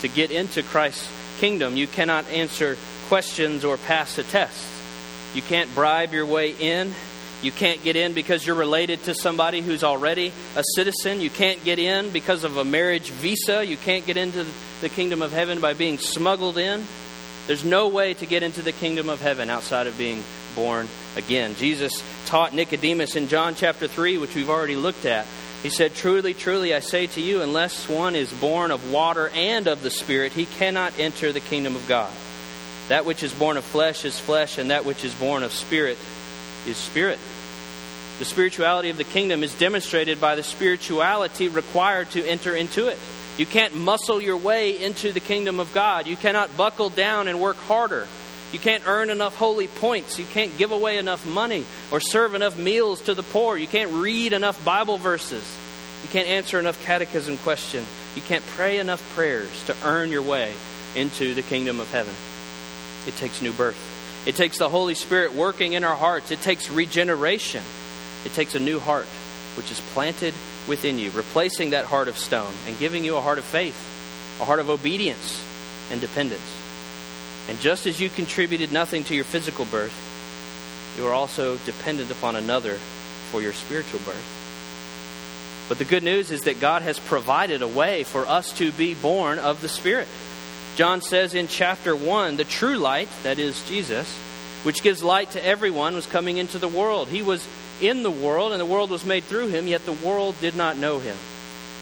To 0.00 0.08
get 0.08 0.32
into 0.32 0.62
Christ's 0.64 1.08
kingdom, 1.38 1.76
you 1.76 1.86
cannot 1.86 2.28
answer 2.30 2.76
questions 3.08 3.64
or 3.64 3.76
pass 3.76 4.18
a 4.18 4.22
test. 4.22 4.64
You 5.34 5.42
can't 5.42 5.72
bribe 5.74 6.12
your 6.12 6.26
way 6.26 6.50
in. 6.50 6.92
You 7.42 7.52
can't 7.52 7.82
get 7.84 7.94
in 7.94 8.14
because 8.14 8.44
you're 8.44 8.56
related 8.56 9.04
to 9.04 9.14
somebody 9.14 9.60
who's 9.60 9.84
already 9.84 10.32
a 10.56 10.64
citizen. 10.74 11.20
You 11.20 11.30
can't 11.30 11.62
get 11.64 11.78
in 11.78 12.10
because 12.10 12.42
of 12.42 12.56
a 12.56 12.64
marriage 12.64 13.10
visa. 13.10 13.64
You 13.64 13.76
can't 13.76 14.04
get 14.04 14.16
into 14.16 14.44
the 14.80 14.88
kingdom 14.88 15.22
of 15.22 15.32
heaven 15.32 15.60
by 15.60 15.74
being 15.74 15.98
smuggled 15.98 16.58
in. 16.58 16.84
There's 17.46 17.64
no 17.64 17.88
way 17.88 18.14
to 18.14 18.26
get 18.26 18.42
into 18.42 18.60
the 18.60 18.72
kingdom 18.72 19.08
of 19.08 19.20
heaven 19.20 19.50
outside 19.50 19.86
of 19.86 19.96
being 19.96 20.24
born 20.54 20.88
again. 21.16 21.54
Jesus 21.54 22.02
taught 22.26 22.52
Nicodemus 22.52 23.14
in 23.14 23.28
John 23.28 23.54
chapter 23.54 23.86
3, 23.86 24.18
which 24.18 24.34
we've 24.34 24.50
already 24.50 24.76
looked 24.76 25.06
at. 25.06 25.26
He 25.62 25.70
said, 25.70 25.94
Truly, 25.94 26.34
truly, 26.34 26.74
I 26.74 26.80
say 26.80 27.08
to 27.08 27.20
you, 27.20 27.42
unless 27.42 27.88
one 27.88 28.14
is 28.14 28.32
born 28.32 28.70
of 28.70 28.92
water 28.92 29.28
and 29.34 29.66
of 29.66 29.82
the 29.82 29.90
Spirit, 29.90 30.32
he 30.32 30.46
cannot 30.46 30.98
enter 30.98 31.32
the 31.32 31.40
kingdom 31.40 31.74
of 31.74 31.86
God. 31.88 32.12
That 32.88 33.04
which 33.04 33.22
is 33.22 33.34
born 33.34 33.56
of 33.56 33.64
flesh 33.64 34.04
is 34.04 34.18
flesh, 34.18 34.56
and 34.56 34.70
that 34.70 34.84
which 34.84 35.04
is 35.04 35.14
born 35.14 35.42
of 35.42 35.52
spirit 35.52 35.98
is 36.66 36.76
spirit. 36.76 37.18
The 38.18 38.24
spirituality 38.24 38.88
of 38.88 38.96
the 38.96 39.04
kingdom 39.04 39.44
is 39.44 39.54
demonstrated 39.54 40.20
by 40.20 40.36
the 40.36 40.42
spirituality 40.42 41.48
required 41.48 42.10
to 42.12 42.26
enter 42.26 42.56
into 42.56 42.88
it. 42.88 42.98
You 43.36 43.46
can't 43.46 43.76
muscle 43.76 44.20
your 44.20 44.38
way 44.38 44.82
into 44.82 45.12
the 45.12 45.20
kingdom 45.20 45.60
of 45.60 45.72
God. 45.74 46.06
You 46.06 46.16
cannot 46.16 46.56
buckle 46.56 46.88
down 46.88 47.28
and 47.28 47.40
work 47.40 47.56
harder. 47.56 48.08
You 48.52 48.58
can't 48.58 48.82
earn 48.86 49.10
enough 49.10 49.36
holy 49.36 49.68
points. 49.68 50.18
You 50.18 50.24
can't 50.24 50.56
give 50.56 50.72
away 50.72 50.96
enough 50.98 51.26
money 51.26 51.64
or 51.90 52.00
serve 52.00 52.34
enough 52.34 52.56
meals 52.58 53.02
to 53.02 53.14
the 53.14 53.22
poor. 53.22 53.56
You 53.56 53.66
can't 53.66 53.90
read 53.92 54.32
enough 54.32 54.64
Bible 54.64 54.96
verses. 54.96 55.44
You 56.02 56.08
can't 56.08 56.28
answer 56.28 56.58
enough 56.58 56.82
catechism 56.84 57.36
questions. 57.38 57.86
You 58.16 58.22
can't 58.22 58.44
pray 58.46 58.78
enough 58.78 59.02
prayers 59.14 59.50
to 59.66 59.76
earn 59.84 60.10
your 60.10 60.22
way 60.22 60.54
into 60.96 61.34
the 61.34 61.42
kingdom 61.42 61.78
of 61.80 61.90
heaven. 61.90 62.14
It 63.06 63.16
takes 63.16 63.42
new 63.42 63.52
birth. 63.52 63.76
It 64.26 64.34
takes 64.34 64.58
the 64.58 64.68
Holy 64.68 64.94
Spirit 64.94 65.34
working 65.34 65.74
in 65.74 65.84
our 65.84 65.96
hearts. 65.96 66.30
It 66.30 66.40
takes 66.40 66.70
regeneration. 66.70 67.62
It 68.24 68.32
takes 68.32 68.54
a 68.54 68.60
new 68.60 68.78
heart, 68.78 69.06
which 69.56 69.70
is 69.70 69.80
planted 69.92 70.34
within 70.66 70.98
you, 70.98 71.10
replacing 71.10 71.70
that 71.70 71.84
heart 71.84 72.08
of 72.08 72.16
stone 72.18 72.52
and 72.66 72.78
giving 72.78 73.04
you 73.04 73.16
a 73.16 73.20
heart 73.20 73.38
of 73.38 73.44
faith, 73.44 73.76
a 74.40 74.44
heart 74.44 74.60
of 74.60 74.70
obedience 74.70 75.42
and 75.90 76.00
dependence. 76.00 76.57
And 77.48 77.58
just 77.60 77.86
as 77.86 78.00
you 78.00 78.10
contributed 78.10 78.72
nothing 78.72 79.04
to 79.04 79.14
your 79.14 79.24
physical 79.24 79.64
birth, 79.64 79.94
you 80.98 81.06
are 81.06 81.12
also 81.12 81.56
dependent 81.58 82.10
upon 82.10 82.36
another 82.36 82.74
for 83.30 83.40
your 83.40 83.52
spiritual 83.52 84.00
birth. 84.00 85.66
But 85.68 85.78
the 85.78 85.84
good 85.84 86.02
news 86.02 86.30
is 86.30 86.42
that 86.42 86.60
God 86.60 86.82
has 86.82 86.98
provided 86.98 87.62
a 87.62 87.68
way 87.68 88.04
for 88.04 88.26
us 88.26 88.52
to 88.58 88.72
be 88.72 88.94
born 88.94 89.38
of 89.38 89.60
the 89.60 89.68
Spirit. 89.68 90.08
John 90.76 91.02
says 91.02 91.34
in 91.34 91.48
chapter 91.48 91.94
1 91.94 92.36
the 92.36 92.44
true 92.44 92.76
light, 92.76 93.08
that 93.22 93.38
is 93.38 93.66
Jesus, 93.68 94.08
which 94.62 94.82
gives 94.82 95.02
light 95.02 95.30
to 95.32 95.44
everyone, 95.44 95.94
was 95.94 96.06
coming 96.06 96.38
into 96.38 96.58
the 96.58 96.68
world. 96.68 97.08
He 97.08 97.22
was 97.22 97.46
in 97.80 98.02
the 98.02 98.10
world, 98.10 98.52
and 98.52 98.60
the 98.60 98.66
world 98.66 98.90
was 98.90 99.04
made 99.04 99.24
through 99.24 99.48
him, 99.48 99.66
yet 99.66 99.84
the 99.84 99.92
world 99.92 100.34
did 100.40 100.56
not 100.56 100.76
know 100.76 100.98
him. 100.98 101.16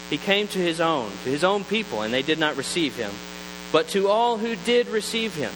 He 0.09 0.17
came 0.17 0.47
to 0.49 0.59
his 0.59 0.79
own, 0.79 1.09
to 1.23 1.29
his 1.29 1.43
own 1.43 1.63
people, 1.63 2.01
and 2.01 2.13
they 2.13 2.21
did 2.21 2.39
not 2.39 2.55
receive 2.55 2.95
him. 2.95 3.11
But 3.71 3.89
to 3.89 4.07
all 4.07 4.37
who 4.37 4.55
did 4.55 4.87
receive 4.87 5.35
him, 5.35 5.51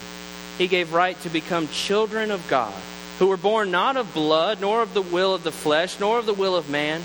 he 0.57 0.67
gave 0.67 0.93
right 0.93 1.19
to 1.21 1.29
become 1.29 1.67
children 1.69 2.31
of 2.31 2.47
God, 2.47 2.73
who 3.19 3.27
were 3.27 3.37
born 3.37 3.71
not 3.71 3.97
of 3.97 4.13
blood, 4.13 4.61
nor 4.61 4.81
of 4.81 4.93
the 4.93 5.01
will 5.01 5.33
of 5.33 5.43
the 5.43 5.51
flesh, 5.51 5.99
nor 5.99 6.19
of 6.19 6.25
the 6.25 6.33
will 6.33 6.55
of 6.55 6.69
man, 6.69 7.01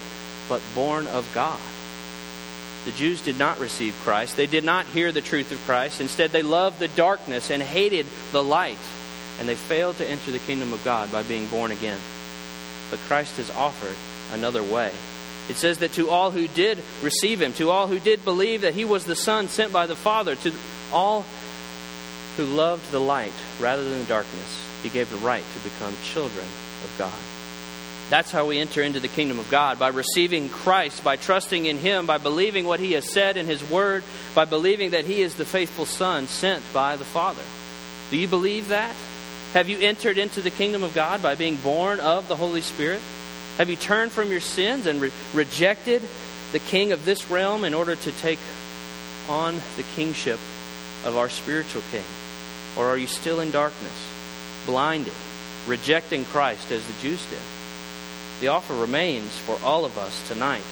but 0.48 0.62
born 0.74 1.06
of 1.06 1.30
God. 1.34 1.60
The 2.84 2.92
Jews 2.92 3.20
did 3.20 3.38
not 3.38 3.58
receive 3.58 3.94
Christ. 4.04 4.36
They 4.36 4.46
did 4.46 4.64
not 4.64 4.86
hear 4.86 5.10
the 5.10 5.20
truth 5.20 5.50
of 5.50 5.64
Christ. 5.64 6.00
Instead, 6.00 6.30
they 6.30 6.42
loved 6.42 6.78
the 6.78 6.88
darkness 6.88 7.50
and 7.50 7.62
hated 7.62 8.06
the 8.32 8.44
light. 8.44 8.78
And 9.38 9.48
they 9.48 9.56
failed 9.56 9.96
to 9.98 10.08
enter 10.08 10.30
the 10.30 10.38
kingdom 10.38 10.72
of 10.72 10.84
God 10.84 11.10
by 11.10 11.22
being 11.22 11.46
born 11.48 11.72
again 11.72 11.98
but 12.90 12.98
Christ 13.00 13.36
has 13.36 13.50
offered 13.50 13.96
another 14.32 14.62
way. 14.62 14.92
It 15.48 15.56
says 15.56 15.78
that 15.78 15.92
to 15.92 16.10
all 16.10 16.30
who 16.30 16.48
did 16.48 16.78
receive 17.02 17.40
him, 17.40 17.52
to 17.54 17.70
all 17.70 17.86
who 17.86 18.00
did 18.00 18.24
believe 18.24 18.62
that 18.62 18.74
he 18.74 18.84
was 18.84 19.04
the 19.04 19.16
Son 19.16 19.48
sent 19.48 19.72
by 19.72 19.86
the 19.86 19.96
Father, 19.96 20.34
to 20.34 20.52
all 20.92 21.24
who 22.36 22.44
loved 22.44 22.90
the 22.90 23.00
light 23.00 23.32
rather 23.60 23.82
than 23.82 24.00
the 24.00 24.04
darkness, 24.06 24.62
he 24.82 24.88
gave 24.88 25.10
the 25.10 25.16
right 25.16 25.44
to 25.54 25.68
become 25.68 25.94
children 26.04 26.46
of 26.84 26.94
God. 26.98 27.12
That's 28.08 28.30
how 28.30 28.46
we 28.46 28.58
enter 28.58 28.82
into 28.82 29.00
the 29.00 29.08
kingdom 29.08 29.40
of 29.40 29.50
God 29.50 29.80
by 29.80 29.88
receiving 29.88 30.48
Christ, 30.48 31.02
by 31.02 31.16
trusting 31.16 31.66
in 31.66 31.78
Him, 31.78 32.06
by 32.06 32.18
believing 32.18 32.64
what 32.64 32.78
He 32.78 32.92
has 32.92 33.10
said 33.10 33.36
in 33.36 33.46
His 33.46 33.68
Word, 33.68 34.04
by 34.32 34.44
believing 34.44 34.90
that 34.90 35.04
He 35.04 35.22
is 35.22 35.34
the 35.34 35.44
faithful 35.44 35.86
Son 35.86 36.28
sent 36.28 36.62
by 36.72 36.94
the 36.94 37.04
Father. 37.04 37.42
Do 38.10 38.16
you 38.16 38.28
believe 38.28 38.68
that? 38.68 38.94
Have 39.54 39.68
you 39.68 39.78
entered 39.80 40.18
into 40.18 40.40
the 40.40 40.50
kingdom 40.50 40.84
of 40.84 40.94
God 40.94 41.20
by 41.20 41.34
being 41.34 41.56
born 41.56 41.98
of 41.98 42.28
the 42.28 42.36
Holy 42.36 42.60
Spirit? 42.60 43.00
Have 43.58 43.70
you 43.70 43.76
turned 43.76 44.12
from 44.12 44.30
your 44.30 44.40
sins 44.40 44.86
and 44.86 45.00
re- 45.00 45.10
rejected 45.34 46.02
the 46.52 46.58
king 46.60 46.92
of 46.92 47.04
this 47.04 47.28
realm 47.28 47.64
in 47.64 47.74
order 47.74 47.96
to 47.96 48.12
take 48.12 48.38
on 49.28 49.56
the 49.76 49.82
kingship 49.96 50.38
of 51.04 51.16
our 51.16 51.28
spiritual 51.28 51.82
king? 51.90 52.04
Or 52.76 52.88
are 52.88 52.96
you 52.96 53.06
still 53.06 53.40
in 53.40 53.50
darkness, 53.50 54.08
blinded, 54.66 55.12
rejecting 55.66 56.24
Christ 56.26 56.70
as 56.70 56.86
the 56.86 57.02
Jews 57.02 57.24
did? 57.30 57.38
The 58.40 58.48
offer 58.48 58.74
remains 58.74 59.36
for 59.38 59.58
all 59.64 59.84
of 59.84 59.96
us 59.96 60.28
tonight. 60.28 60.62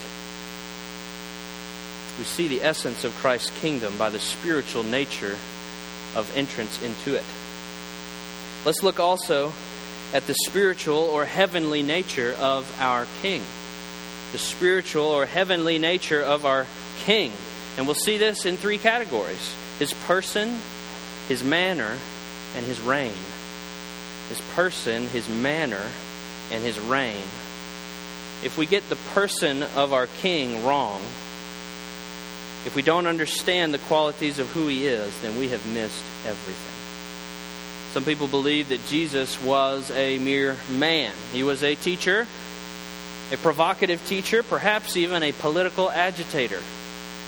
We 2.18 2.24
see 2.24 2.46
the 2.46 2.62
essence 2.62 3.04
of 3.04 3.14
Christ's 3.16 3.50
kingdom 3.60 3.96
by 3.96 4.10
the 4.10 4.20
spiritual 4.20 4.82
nature 4.82 5.36
of 6.14 6.30
entrance 6.36 6.82
into 6.82 7.14
it. 7.16 7.24
Let's 8.64 8.82
look 8.82 9.00
also 9.00 9.52
at 10.12 10.26
the 10.26 10.34
spiritual 10.46 10.98
or 10.98 11.24
heavenly 11.24 11.82
nature 11.82 12.36
of 12.38 12.70
our 12.80 13.06
King. 13.20 13.42
The 14.32 14.38
spiritual 14.38 15.06
or 15.06 15.26
heavenly 15.26 15.78
nature 15.78 16.22
of 16.22 16.46
our 16.46 16.66
King. 17.00 17.32
And 17.76 17.86
we'll 17.86 17.94
see 17.94 18.18
this 18.18 18.46
in 18.46 18.56
three 18.56 18.78
categories 18.78 19.54
his 19.78 19.92
person, 20.06 20.58
his 21.28 21.42
manner, 21.42 21.96
and 22.56 22.64
his 22.66 22.80
reign. 22.80 23.14
His 24.28 24.40
person, 24.54 25.06
his 25.08 25.28
manner, 25.28 25.82
and 26.50 26.62
his 26.62 26.78
reign. 26.78 27.22
If 28.42 28.56
we 28.58 28.66
get 28.66 28.88
the 28.88 28.96
person 29.14 29.62
of 29.62 29.92
our 29.92 30.06
King 30.20 30.64
wrong, 30.64 31.00
if 32.66 32.74
we 32.74 32.82
don't 32.82 33.06
understand 33.06 33.74
the 33.74 33.78
qualities 33.78 34.38
of 34.38 34.50
who 34.52 34.68
he 34.68 34.86
is, 34.86 35.12
then 35.20 35.38
we 35.38 35.48
have 35.48 35.66
missed 35.74 36.02
everything. 36.26 36.74
Some 37.92 38.04
people 38.04 38.26
believe 38.26 38.70
that 38.70 38.84
Jesus 38.86 39.40
was 39.42 39.90
a 39.90 40.18
mere 40.18 40.56
man. 40.70 41.12
He 41.32 41.42
was 41.42 41.62
a 41.62 41.74
teacher, 41.74 42.26
a 43.30 43.36
provocative 43.36 44.04
teacher, 44.06 44.42
perhaps 44.42 44.96
even 44.96 45.22
a 45.22 45.32
political 45.32 45.90
agitator. 45.90 46.60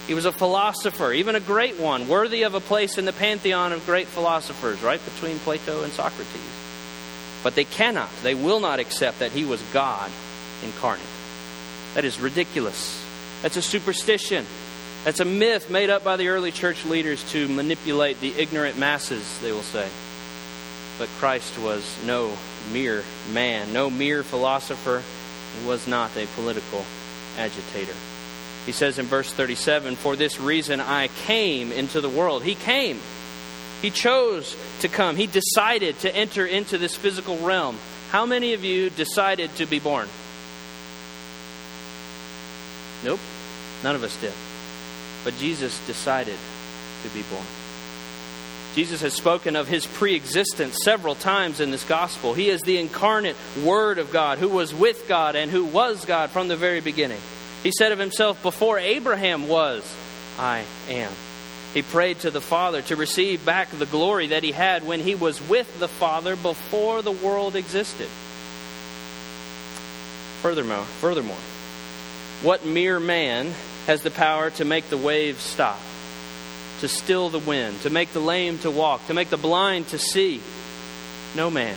He 0.06 0.14
was 0.14 0.25
a 0.25 0.32
philosopher, 0.32 1.12
even 1.12 1.34
a 1.34 1.40
great 1.40 1.80
one, 1.80 2.06
worthy 2.06 2.42
of 2.42 2.54
a 2.54 2.60
place 2.60 2.96
in 2.96 3.06
the 3.06 3.12
pantheon 3.12 3.72
of 3.72 3.84
great 3.86 4.06
philosophers, 4.06 4.80
right 4.82 5.04
between 5.04 5.38
Plato 5.40 5.82
and 5.82 5.92
Socrates. 5.92 6.56
But 7.42 7.56
they 7.56 7.64
cannot, 7.64 8.10
they 8.22 8.34
will 8.34 8.60
not 8.60 8.78
accept 8.78 9.18
that 9.18 9.32
he 9.32 9.44
was 9.44 9.60
God 9.72 10.10
incarnate. 10.62 11.06
That 11.94 12.04
is 12.04 12.20
ridiculous. 12.20 13.04
That's 13.42 13.56
a 13.56 13.62
superstition. 13.62 14.46
That's 15.04 15.20
a 15.20 15.25
myth 15.25 15.70
made 15.70 15.90
up 15.90 16.04
by 16.04 16.16
the 16.16 16.28
early 16.28 16.52
church 16.52 16.84
leaders 16.84 17.22
to 17.32 17.48
manipulate 17.48 18.20
the 18.20 18.32
ignorant 18.36 18.78
masses, 18.78 19.38
they 19.40 19.52
will 19.52 19.62
say. 19.62 19.88
But 20.98 21.08
Christ 21.18 21.58
was 21.58 21.84
no 22.04 22.36
mere 22.72 23.02
man, 23.32 23.72
no 23.72 23.90
mere 23.90 24.22
philosopher. 24.22 25.02
He 25.60 25.66
was 25.68 25.86
not 25.86 26.16
a 26.16 26.26
political 26.34 26.84
agitator. 27.38 27.94
He 28.66 28.73
says 28.73 28.99
in 28.99 29.06
verse 29.06 29.32
37 29.32 29.94
For 29.96 30.16
this 30.16 30.40
reason 30.40 30.80
I 30.80 31.08
came 31.08 31.73
into 31.73 32.00
the 32.00 32.08
world. 32.08 32.42
He 32.42 32.56
came. 32.56 33.00
He 33.80 33.90
chose 33.90 34.56
to 34.80 34.88
come. 34.88 35.16
He 35.16 35.26
decided 35.26 35.99
to 36.00 36.14
enter 36.14 36.44
into 36.44 36.76
this 36.76 36.96
physical 36.96 37.38
realm. 37.38 37.78
How 38.11 38.26
many 38.26 38.54
of 38.54 38.64
you 38.64 38.90
decided 38.90 39.54
to 39.56 39.66
be 39.66 39.78
born? 39.78 40.08
Nope. 43.04 43.20
None 43.85 43.94
of 43.94 44.02
us 44.02 44.20
did. 44.20 44.32
But 45.25 45.37
Jesus 45.37 45.85
decided 45.87 46.37
to 47.02 47.08
be 47.11 47.23
born. 47.30 47.44
Jesus 48.75 49.00
has 49.00 49.14
spoken 49.14 49.56
of 49.56 49.68
his 49.68 49.87
pre 49.87 50.14
existence 50.14 50.78
several 50.82 51.14
times 51.14 51.61
in 51.61 51.70
this 51.70 51.85
gospel. 51.85 52.35
He 52.35 52.50
is 52.50 52.61
the 52.62 52.78
incarnate 52.78 53.37
Word 53.64 53.99
of 53.99 54.12
God 54.12 54.38
who 54.38 54.49
was 54.49 54.75
with 54.75 55.06
God 55.08 55.37
and 55.37 55.50
who 55.50 55.64
was 55.64 56.04
God 56.04 56.30
from 56.30 56.49
the 56.49 56.56
very 56.56 56.80
beginning. 56.80 57.20
He 57.62 57.72
said 57.76 57.92
of 57.92 57.98
himself, 57.98 58.42
Before 58.42 58.78
Abraham 58.78 59.48
was, 59.48 59.82
I 60.38 60.64
am. 60.88 61.12
He 61.75 61.82
prayed 61.82 62.20
to 62.20 62.30
the 62.30 62.40
Father 62.40 62.80
to 62.82 62.96
receive 62.96 63.44
back 63.44 63.70
the 63.70 63.86
glory 63.86 64.28
that 64.28 64.42
he 64.42 64.52
had 64.52 64.86
when 64.86 65.00
he 65.00 65.14
was 65.14 65.46
with 65.46 65.78
the 65.78 65.88
Father 65.88 66.36
before 66.36 67.02
the 67.02 67.12
world 67.12 67.54
existed. 67.54 68.08
Furthermore, 70.40 70.84
furthermore, 71.00 71.36
what 72.42 72.64
mere 72.64 73.00
man 73.00 73.52
has 73.86 74.02
the 74.02 74.10
power 74.10 74.50
to 74.50 74.64
make 74.64 74.88
the 74.88 74.96
waves 74.96 75.42
stop, 75.42 75.78
to 76.80 76.88
still 76.88 77.28
the 77.28 77.38
wind, 77.38 77.80
to 77.82 77.90
make 77.90 78.12
the 78.12 78.20
lame 78.20 78.58
to 78.58 78.70
walk, 78.70 79.06
to 79.08 79.14
make 79.14 79.30
the 79.30 79.36
blind 79.36 79.88
to 79.88 79.98
see. 79.98 80.40
No 81.34 81.50
man. 81.50 81.76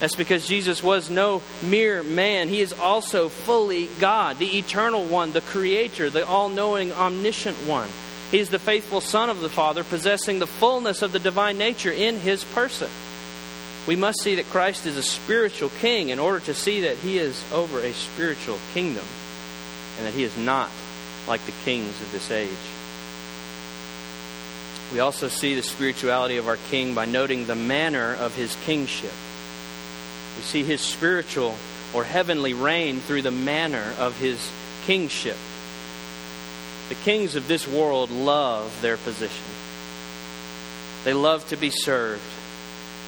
That's 0.00 0.16
because 0.16 0.48
Jesus 0.48 0.82
was 0.82 1.10
no 1.10 1.42
mere 1.62 2.02
man. 2.02 2.48
He 2.48 2.62
is 2.62 2.72
also 2.72 3.28
fully 3.28 3.88
God, 4.00 4.38
the 4.38 4.58
eternal 4.58 5.04
one, 5.04 5.32
the 5.32 5.42
creator, 5.42 6.08
the 6.08 6.26
all 6.26 6.48
knowing, 6.48 6.90
omniscient 6.92 7.56
one. 7.58 7.88
He 8.30 8.38
is 8.38 8.48
the 8.48 8.58
faithful 8.58 9.02
Son 9.02 9.28
of 9.28 9.40
the 9.40 9.50
Father, 9.50 9.84
possessing 9.84 10.38
the 10.38 10.46
fullness 10.46 11.02
of 11.02 11.12
the 11.12 11.18
divine 11.18 11.58
nature 11.58 11.92
in 11.92 12.18
his 12.18 12.44
person. 12.44 12.88
We 13.86 13.96
must 13.96 14.22
see 14.22 14.36
that 14.36 14.46
Christ 14.46 14.86
is 14.86 14.96
a 14.96 15.02
spiritual 15.02 15.70
king 15.80 16.08
in 16.08 16.18
order 16.18 16.40
to 16.40 16.54
see 16.54 16.82
that 16.82 16.96
he 16.96 17.18
is 17.18 17.42
over 17.52 17.80
a 17.80 17.92
spiritual 17.92 18.58
kingdom 18.72 19.04
and 19.98 20.06
that 20.06 20.14
he 20.14 20.22
is 20.22 20.36
not 20.38 20.70
like 21.28 21.44
the 21.44 21.52
kings 21.64 22.00
of 22.00 22.12
this 22.12 22.30
age. 22.30 22.48
We 24.92 25.00
also 25.00 25.28
see 25.28 25.54
the 25.54 25.62
spirituality 25.62 26.38
of 26.38 26.48
our 26.48 26.58
king 26.70 26.94
by 26.94 27.04
noting 27.04 27.46
the 27.46 27.54
manner 27.54 28.14
of 28.14 28.34
his 28.34 28.56
kingship. 28.64 29.12
We 30.36 30.42
see 30.42 30.62
his 30.62 30.80
spiritual 30.80 31.56
or 31.92 32.04
heavenly 32.04 32.54
reign 32.54 33.00
through 33.00 33.22
the 33.22 33.30
manner 33.30 33.94
of 33.98 34.18
his 34.18 34.50
kingship. 34.86 35.36
The 36.88 36.94
kings 36.96 37.36
of 37.36 37.46
this 37.46 37.66
world 37.68 38.10
love 38.10 38.80
their 38.82 38.96
position. 38.96 39.44
They 41.04 41.14
love 41.14 41.46
to 41.48 41.56
be 41.56 41.70
served. 41.70 42.22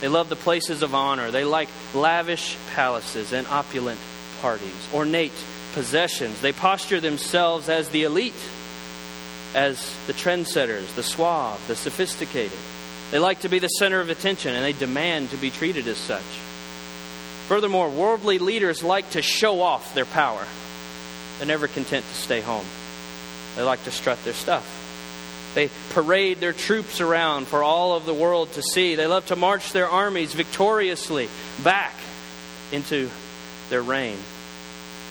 They 0.00 0.08
love 0.08 0.28
the 0.28 0.36
places 0.36 0.82
of 0.82 0.94
honor. 0.94 1.30
They 1.30 1.44
like 1.44 1.68
lavish 1.94 2.56
palaces 2.74 3.32
and 3.32 3.46
opulent 3.46 4.00
parties, 4.40 4.88
ornate 4.92 5.32
possessions. 5.74 6.40
They 6.40 6.52
posture 6.52 7.00
themselves 7.00 7.68
as 7.68 7.88
the 7.88 8.04
elite, 8.04 8.34
as 9.54 9.94
the 10.06 10.12
trendsetters, 10.12 10.94
the 10.94 11.02
suave, 11.02 11.64
the 11.68 11.76
sophisticated. 11.76 12.58
They 13.10 13.18
like 13.18 13.40
to 13.40 13.48
be 13.48 13.58
the 13.58 13.68
center 13.68 14.00
of 14.00 14.10
attention 14.10 14.54
and 14.54 14.64
they 14.64 14.72
demand 14.72 15.30
to 15.30 15.36
be 15.36 15.50
treated 15.50 15.86
as 15.86 15.98
such. 15.98 16.22
Furthermore, 17.52 17.90
worldly 17.90 18.38
leaders 18.38 18.82
like 18.82 19.10
to 19.10 19.20
show 19.20 19.60
off 19.60 19.92
their 19.92 20.06
power. 20.06 20.42
They're 21.36 21.46
never 21.46 21.68
content 21.68 22.02
to 22.02 22.14
stay 22.14 22.40
home. 22.40 22.64
They 23.56 23.62
like 23.62 23.84
to 23.84 23.90
strut 23.90 24.24
their 24.24 24.32
stuff. 24.32 25.52
They 25.54 25.68
parade 25.90 26.40
their 26.40 26.54
troops 26.54 27.02
around 27.02 27.48
for 27.48 27.62
all 27.62 27.94
of 27.94 28.06
the 28.06 28.14
world 28.14 28.50
to 28.52 28.62
see. 28.62 28.94
They 28.94 29.06
love 29.06 29.26
to 29.26 29.36
march 29.36 29.70
their 29.72 29.86
armies 29.86 30.32
victoriously 30.32 31.28
back 31.62 31.92
into 32.72 33.10
their 33.68 33.82
reign 33.82 34.16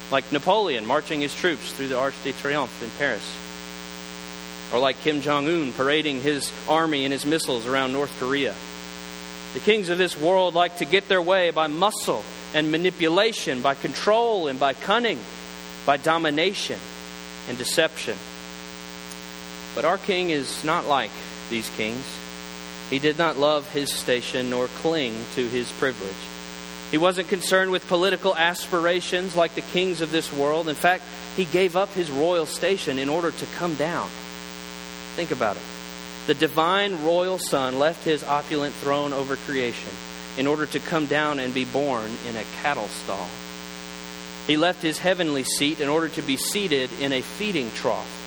like 0.10 0.32
Napoleon 0.32 0.88
marching 0.88 1.22
his 1.22 1.36
troops 1.36 1.72
through 1.74 1.90
the 1.90 2.00
Arc 2.00 2.16
de 2.24 2.34
Triomphe 2.34 2.82
in 2.82 2.90
Paris, 2.98 3.38
or 4.74 4.80
like 4.80 5.00
Kim 5.02 5.22
Jong 5.22 5.48
un 5.48 5.74
parading 5.74 6.22
his 6.22 6.52
army 6.68 7.04
and 7.06 7.14
his 7.14 7.24
missiles 7.24 7.68
around 7.68 7.94
North 7.94 8.20
Korea. 8.20 8.56
The 9.54 9.60
kings 9.60 9.90
of 9.90 9.98
this 9.98 10.18
world 10.18 10.56
like 10.56 10.78
to 10.78 10.86
get 10.86 11.08
their 11.08 11.22
way 11.22 11.52
by 11.52 11.68
muscle 11.68 12.24
and 12.54 12.72
manipulation, 12.72 13.62
by 13.62 13.76
control 13.76 14.48
and 14.48 14.60
by 14.60 14.74
cunning, 14.74 15.20
by 15.86 15.98
domination 15.98 16.80
and 17.50 17.58
deception. 17.58 18.18
But 19.76 19.86
our 19.86 19.98
king 19.98 20.30
is 20.30 20.64
not 20.64 20.88
like 20.88 21.12
these 21.50 21.70
kings. 21.72 22.06
He 22.90 23.00
did 23.00 23.18
not 23.18 23.38
love 23.38 23.72
his 23.72 23.92
station 23.92 24.50
nor 24.50 24.68
cling 24.68 25.16
to 25.36 25.48
his 25.48 25.72
privilege. 25.74 26.14
He 26.92 26.98
wasn't 26.98 27.30
concerned 27.30 27.72
with 27.72 27.88
political 27.88 28.36
aspirations 28.36 29.36
like 29.36 29.56
the 29.56 29.62
kings 29.62 30.02
of 30.02 30.12
this 30.12 30.32
world. 30.34 30.68
In 30.68 30.76
fact, 30.76 31.04
he 31.38 31.46
gave 31.46 31.78
up 31.78 31.90
his 31.94 32.12
royal 32.12 32.46
station 32.46 33.00
in 33.00 33.08
order 33.08 33.32
to 33.32 33.46
come 33.58 33.76
down. 33.76 34.10
Think 35.16 35.32
about 35.32 35.56
it. 35.56 35.62
The 36.28 36.34
divine 36.34 37.04
royal 37.04 37.40
son 37.40 37.80
left 37.80 38.04
his 38.04 38.24
opulent 38.24 38.74
throne 38.76 39.14
over 39.14 39.36
creation 39.36 39.90
in 40.38 40.48
order 40.48 40.66
to 40.68 40.80
come 40.80 41.08
down 41.08 41.40
and 41.40 41.54
be 41.54 41.66
born 41.66 42.12
in 42.30 42.36
a 42.36 42.44
cattle 42.62 42.88
stall. 42.88 43.28
He 44.48 44.58
left 44.58 44.82
his 44.82 45.00
heavenly 45.00 45.44
seat 45.44 45.80
in 45.80 45.90
order 45.90 46.10
to 46.10 46.22
be 46.22 46.38
seated 46.38 46.90
in 47.00 47.14
a 47.14 47.22
feeding 47.22 47.72
trough. 47.72 48.20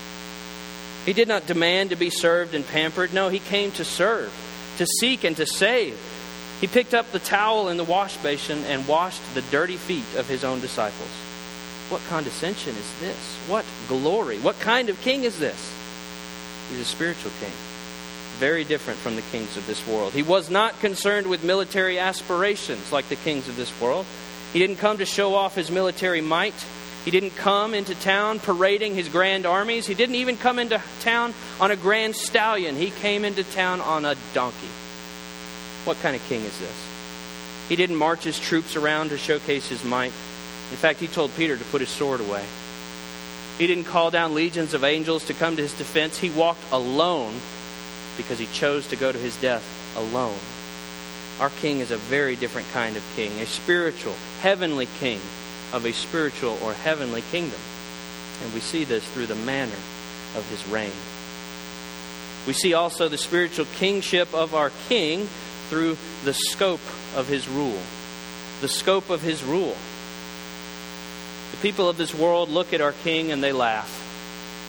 He 1.06 1.12
did 1.12 1.28
not 1.28 1.46
demand 1.46 1.90
to 1.90 1.96
be 1.96 2.10
served 2.10 2.54
and 2.54 2.66
pampered. 2.66 3.12
No, 3.12 3.28
he 3.28 3.38
came 3.38 3.72
to 3.72 3.84
serve, 3.84 4.32
to 4.78 4.86
seek 4.86 5.24
and 5.24 5.36
to 5.36 5.46
save. 5.46 5.98
He 6.60 6.66
picked 6.66 6.94
up 6.94 7.10
the 7.12 7.18
towel 7.18 7.68
in 7.68 7.76
the 7.76 7.84
wash 7.84 8.16
basin 8.18 8.64
and 8.64 8.88
washed 8.88 9.22
the 9.34 9.42
dirty 9.42 9.76
feet 9.76 10.04
of 10.16 10.28
his 10.28 10.44
own 10.44 10.60
disciples. 10.60 11.10
What 11.90 12.00
condescension 12.08 12.74
is 12.74 13.00
this? 13.00 13.36
What 13.48 13.64
glory? 13.88 14.38
What 14.38 14.58
kind 14.60 14.88
of 14.88 15.00
king 15.02 15.24
is 15.24 15.38
this? 15.38 15.72
He's 16.70 16.80
a 16.80 16.84
spiritual 16.84 17.32
king, 17.40 17.52
very 18.34 18.64
different 18.64 18.98
from 18.98 19.16
the 19.16 19.22
kings 19.22 19.56
of 19.56 19.66
this 19.66 19.86
world. 19.86 20.12
He 20.12 20.22
was 20.22 20.50
not 20.50 20.78
concerned 20.80 21.26
with 21.26 21.44
military 21.44 21.98
aspirations 21.98 22.92
like 22.92 23.08
the 23.08 23.16
kings 23.16 23.48
of 23.48 23.56
this 23.56 23.72
world. 23.80 24.06
He 24.52 24.58
didn't 24.58 24.76
come 24.76 24.98
to 24.98 25.06
show 25.06 25.34
off 25.34 25.54
his 25.54 25.70
military 25.70 26.20
might. 26.20 26.54
He 27.04 27.10
didn't 27.10 27.36
come 27.36 27.74
into 27.74 27.94
town 27.94 28.38
parading 28.38 28.94
his 28.94 29.08
grand 29.08 29.46
armies. 29.46 29.86
He 29.86 29.94
didn't 29.94 30.14
even 30.14 30.36
come 30.36 30.58
into 30.58 30.80
town 31.00 31.34
on 31.60 31.70
a 31.70 31.76
grand 31.76 32.16
stallion. 32.16 32.76
He 32.76 32.90
came 32.90 33.24
into 33.24 33.44
town 33.44 33.80
on 33.80 34.04
a 34.04 34.16
donkey. 34.32 34.70
What 35.84 36.00
kind 36.00 36.16
of 36.16 36.22
king 36.28 36.40
is 36.42 36.58
this? 36.58 36.88
He 37.68 37.76
didn't 37.76 37.96
march 37.96 38.24
his 38.24 38.38
troops 38.38 38.76
around 38.76 39.10
to 39.10 39.18
showcase 39.18 39.68
his 39.68 39.84
might. 39.84 40.12
In 40.70 40.76
fact, 40.76 40.98
he 40.98 41.06
told 41.06 41.34
Peter 41.36 41.56
to 41.56 41.64
put 41.64 41.80
his 41.80 41.90
sword 41.90 42.20
away. 42.20 42.44
He 43.58 43.66
didn't 43.66 43.84
call 43.84 44.10
down 44.10 44.34
legions 44.34 44.74
of 44.74 44.82
angels 44.82 45.26
to 45.26 45.34
come 45.34 45.56
to 45.56 45.62
his 45.62 45.76
defense. 45.76 46.18
He 46.18 46.30
walked 46.30 46.60
alone 46.72 47.34
because 48.16 48.38
he 48.38 48.46
chose 48.46 48.86
to 48.88 48.96
go 48.96 49.12
to 49.12 49.18
his 49.18 49.36
death 49.40 49.64
alone. 49.96 50.38
Our 51.40 51.50
king 51.60 51.80
is 51.80 51.90
a 51.90 51.96
very 51.96 52.36
different 52.36 52.70
kind 52.72 52.96
of 52.96 53.02
king, 53.16 53.32
a 53.40 53.46
spiritual, 53.46 54.14
heavenly 54.40 54.86
king 55.00 55.20
of 55.72 55.84
a 55.84 55.92
spiritual 55.92 56.58
or 56.62 56.72
heavenly 56.72 57.22
kingdom. 57.32 57.58
And 58.42 58.54
we 58.54 58.60
see 58.60 58.84
this 58.84 59.06
through 59.08 59.26
the 59.26 59.34
manner 59.34 59.76
of 60.36 60.48
his 60.48 60.66
reign. 60.68 60.92
We 62.46 62.52
see 62.52 62.74
also 62.74 63.08
the 63.08 63.18
spiritual 63.18 63.66
kingship 63.76 64.32
of 64.34 64.54
our 64.54 64.70
king 64.88 65.26
through 65.68 65.96
the 66.24 66.34
scope 66.34 66.80
of 67.16 67.26
his 67.26 67.48
rule. 67.48 67.80
The 68.60 68.68
scope 68.68 69.10
of 69.10 69.22
his 69.22 69.42
rule. 69.42 69.76
The 71.50 71.56
people 71.58 71.88
of 71.88 71.96
this 71.96 72.14
world 72.14 72.50
look 72.50 72.72
at 72.72 72.80
our 72.80 72.92
king 72.92 73.32
and 73.32 73.42
they 73.42 73.52
laugh. 73.52 73.88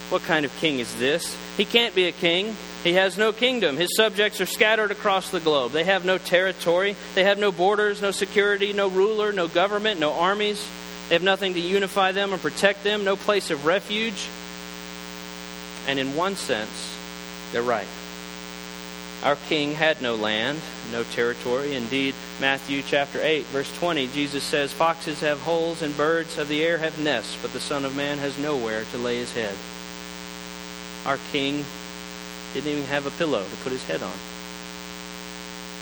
What 0.09 0.23
kind 0.23 0.45
of 0.45 0.55
king 0.57 0.79
is 0.79 0.95
this? 0.95 1.35
He 1.57 1.65
can't 1.65 1.93
be 1.93 2.05
a 2.05 2.11
king. 2.11 2.55
He 2.85 2.93
has 2.93 3.17
no 3.17 3.33
kingdom. 3.33 3.77
His 3.77 3.95
subjects 3.95 4.39
are 4.41 4.45
scattered 4.45 4.91
across 4.91 5.31
the 5.31 5.39
globe. 5.39 5.71
They 5.71 5.85
have 5.85 6.05
no 6.05 6.19
territory. 6.19 6.95
They 7.15 7.23
have 7.23 7.39
no 7.39 7.51
borders, 7.51 7.99
no 7.99 8.11
security, 8.11 8.73
no 8.73 8.89
ruler, 8.89 9.33
no 9.33 9.47
government, 9.47 9.99
no 9.99 10.13
armies. 10.13 10.63
They 11.09 11.15
have 11.15 11.23
nothing 11.23 11.55
to 11.55 11.59
unify 11.59 12.11
them 12.11 12.31
and 12.31 12.39
protect 12.39 12.83
them, 12.83 13.03
no 13.03 13.15
place 13.15 13.49
of 13.49 13.65
refuge. 13.65 14.27
And 15.87 15.97
in 15.97 16.15
one 16.15 16.35
sense, 16.35 16.95
they're 17.51 17.63
right. 17.63 17.87
Our 19.23 19.37
king 19.49 19.73
had 19.73 20.03
no 20.03 20.13
land, 20.13 20.59
no 20.91 21.01
territory. 21.01 21.73
Indeed, 21.73 22.13
Matthew 22.39 22.83
chapter 22.83 23.19
8, 23.19 23.45
verse 23.47 23.75
20, 23.79 24.09
Jesus 24.09 24.43
says, 24.43 24.71
Foxes 24.71 25.21
have 25.21 25.39
holes 25.41 25.81
and 25.81 25.97
birds 25.97 26.37
of 26.37 26.49
the 26.49 26.63
air 26.63 26.77
have 26.77 26.99
nests, 26.99 27.35
but 27.41 27.51
the 27.51 27.59
Son 27.59 27.83
of 27.83 27.95
Man 27.95 28.19
has 28.19 28.37
nowhere 28.37 28.83
to 28.91 28.99
lay 28.99 29.17
his 29.17 29.33
head. 29.33 29.55
our 31.07 31.17
king 31.31 31.65
didn't 32.61 32.79
even 32.79 32.89
have 32.89 33.05
a 33.05 33.11
pillow 33.11 33.43
to 33.43 33.55
put 33.57 33.71
his 33.71 33.83
head 33.83 34.01
on. 34.01 34.13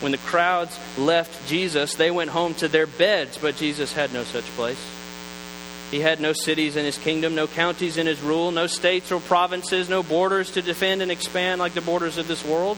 When 0.01 0.12
the 0.12 0.17
crowds 0.17 0.77
left 0.97 1.47
Jesus, 1.47 1.95
they 1.95 2.12
went 2.12 2.29
home 2.29 2.53
to 2.55 2.67
their 2.67 2.88
beds, 2.88 3.38
but 3.38 3.55
Jesus 3.55 3.93
had 3.93 4.13
no 4.13 4.23
such 4.23 4.43
place. 4.55 4.83
He 5.91 5.99
had 5.99 6.19
no 6.19 6.33
cities 6.33 6.75
in 6.75 6.86
his 6.86 6.97
kingdom, 6.97 7.36
no 7.36 7.47
counties 7.47 7.97
in 7.97 8.07
his 8.07 8.19
rule, 8.21 8.51
no 8.51 8.67
states 8.67 9.12
or 9.12 9.21
provinces, 9.21 9.89
no 9.89 10.03
borders 10.03 10.51
to 10.51 10.62
defend 10.62 11.01
and 11.01 11.12
expand 11.12 11.59
like 11.59 11.73
the 11.73 11.81
borders 11.81 12.17
of 12.17 12.27
this 12.27 12.43
world. 12.43 12.77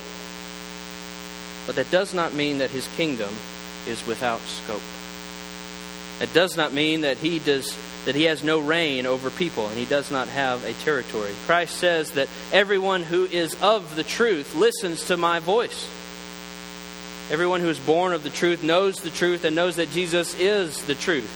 But 1.65 1.77
that 1.77 1.89
does 1.89 2.13
not 2.13 2.33
mean 2.33 2.59
that 2.59 2.69
his 2.71 2.87
kingdom 2.95 3.33
is 3.87 4.05
without 4.05 4.41
scope. 4.41 4.81
It 6.21 6.33
does 6.33 6.55
not 6.55 6.73
mean 6.73 7.01
that 7.01 7.17
he 7.17 7.39
does 7.39 7.75
that 8.05 8.15
he 8.15 8.25
has 8.25 8.43
no 8.43 8.59
reign 8.59 9.07
over 9.07 9.31
people 9.31 9.67
and 9.67 9.77
he 9.77 9.85
does 9.85 10.11
not 10.11 10.27
have 10.27 10.63
a 10.63 10.73
territory. 10.73 11.31
Christ 11.47 11.75
says 11.77 12.11
that 12.11 12.29
everyone 12.53 13.01
who 13.01 13.25
is 13.25 13.55
of 13.61 13.95
the 13.95 14.03
truth 14.03 14.55
listens 14.55 15.05
to 15.07 15.17
my 15.17 15.39
voice. 15.39 15.89
Everyone 17.31 17.61
who 17.61 17.69
is 17.69 17.79
born 17.79 18.13
of 18.13 18.21
the 18.21 18.29
truth 18.29 18.63
knows 18.63 18.97
the 18.97 19.09
truth 19.09 19.43
and 19.43 19.55
knows 19.55 19.77
that 19.77 19.89
Jesus 19.89 20.39
is 20.39 20.83
the 20.85 20.93
truth. 20.93 21.31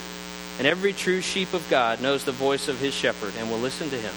And 0.59 0.67
every 0.67 0.93
true 0.93 1.21
sheep 1.21 1.53
of 1.53 1.67
God 1.69 2.01
knows 2.01 2.23
the 2.23 2.31
voice 2.31 2.67
of 2.67 2.79
his 2.79 2.93
shepherd 2.93 3.33
and 3.39 3.49
will 3.49 3.57
listen 3.57 3.89
to 3.89 3.97
him. 3.97 4.13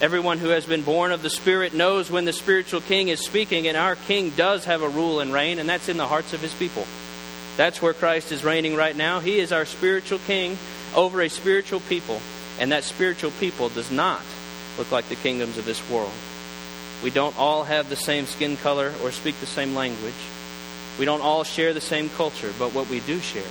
Everyone 0.00 0.38
who 0.38 0.50
has 0.50 0.64
been 0.64 0.82
born 0.82 1.10
of 1.10 1.22
the 1.22 1.30
Spirit 1.30 1.74
knows 1.74 2.08
when 2.08 2.24
the 2.24 2.32
spiritual 2.32 2.80
king 2.80 3.08
is 3.08 3.18
speaking, 3.18 3.66
and 3.66 3.76
our 3.76 3.96
king 3.96 4.30
does 4.30 4.66
have 4.66 4.82
a 4.82 4.88
rule 4.88 5.18
and 5.18 5.32
reign, 5.32 5.58
and 5.58 5.68
that's 5.68 5.88
in 5.88 5.96
the 5.96 6.06
hearts 6.06 6.32
of 6.32 6.40
his 6.40 6.54
people. 6.54 6.86
That's 7.58 7.82
where 7.82 7.92
Christ 7.92 8.30
is 8.30 8.44
reigning 8.44 8.76
right 8.76 8.94
now. 8.94 9.18
He 9.18 9.40
is 9.40 9.50
our 9.50 9.64
spiritual 9.64 10.20
king 10.20 10.56
over 10.94 11.20
a 11.20 11.28
spiritual 11.28 11.80
people, 11.80 12.20
and 12.60 12.70
that 12.70 12.84
spiritual 12.84 13.32
people 13.32 13.68
does 13.68 13.90
not 13.90 14.22
look 14.78 14.92
like 14.92 15.08
the 15.08 15.16
kingdoms 15.16 15.58
of 15.58 15.64
this 15.64 15.82
world. 15.90 16.12
We 17.02 17.10
don't 17.10 17.36
all 17.36 17.64
have 17.64 17.88
the 17.88 17.96
same 17.96 18.26
skin 18.26 18.56
color 18.58 18.92
or 19.02 19.10
speak 19.10 19.40
the 19.40 19.46
same 19.46 19.74
language. 19.74 20.14
We 21.00 21.04
don't 21.04 21.20
all 21.20 21.42
share 21.42 21.74
the 21.74 21.80
same 21.80 22.10
culture, 22.10 22.52
but 22.60 22.74
what 22.74 22.88
we 22.88 23.00
do 23.00 23.18
share 23.18 23.42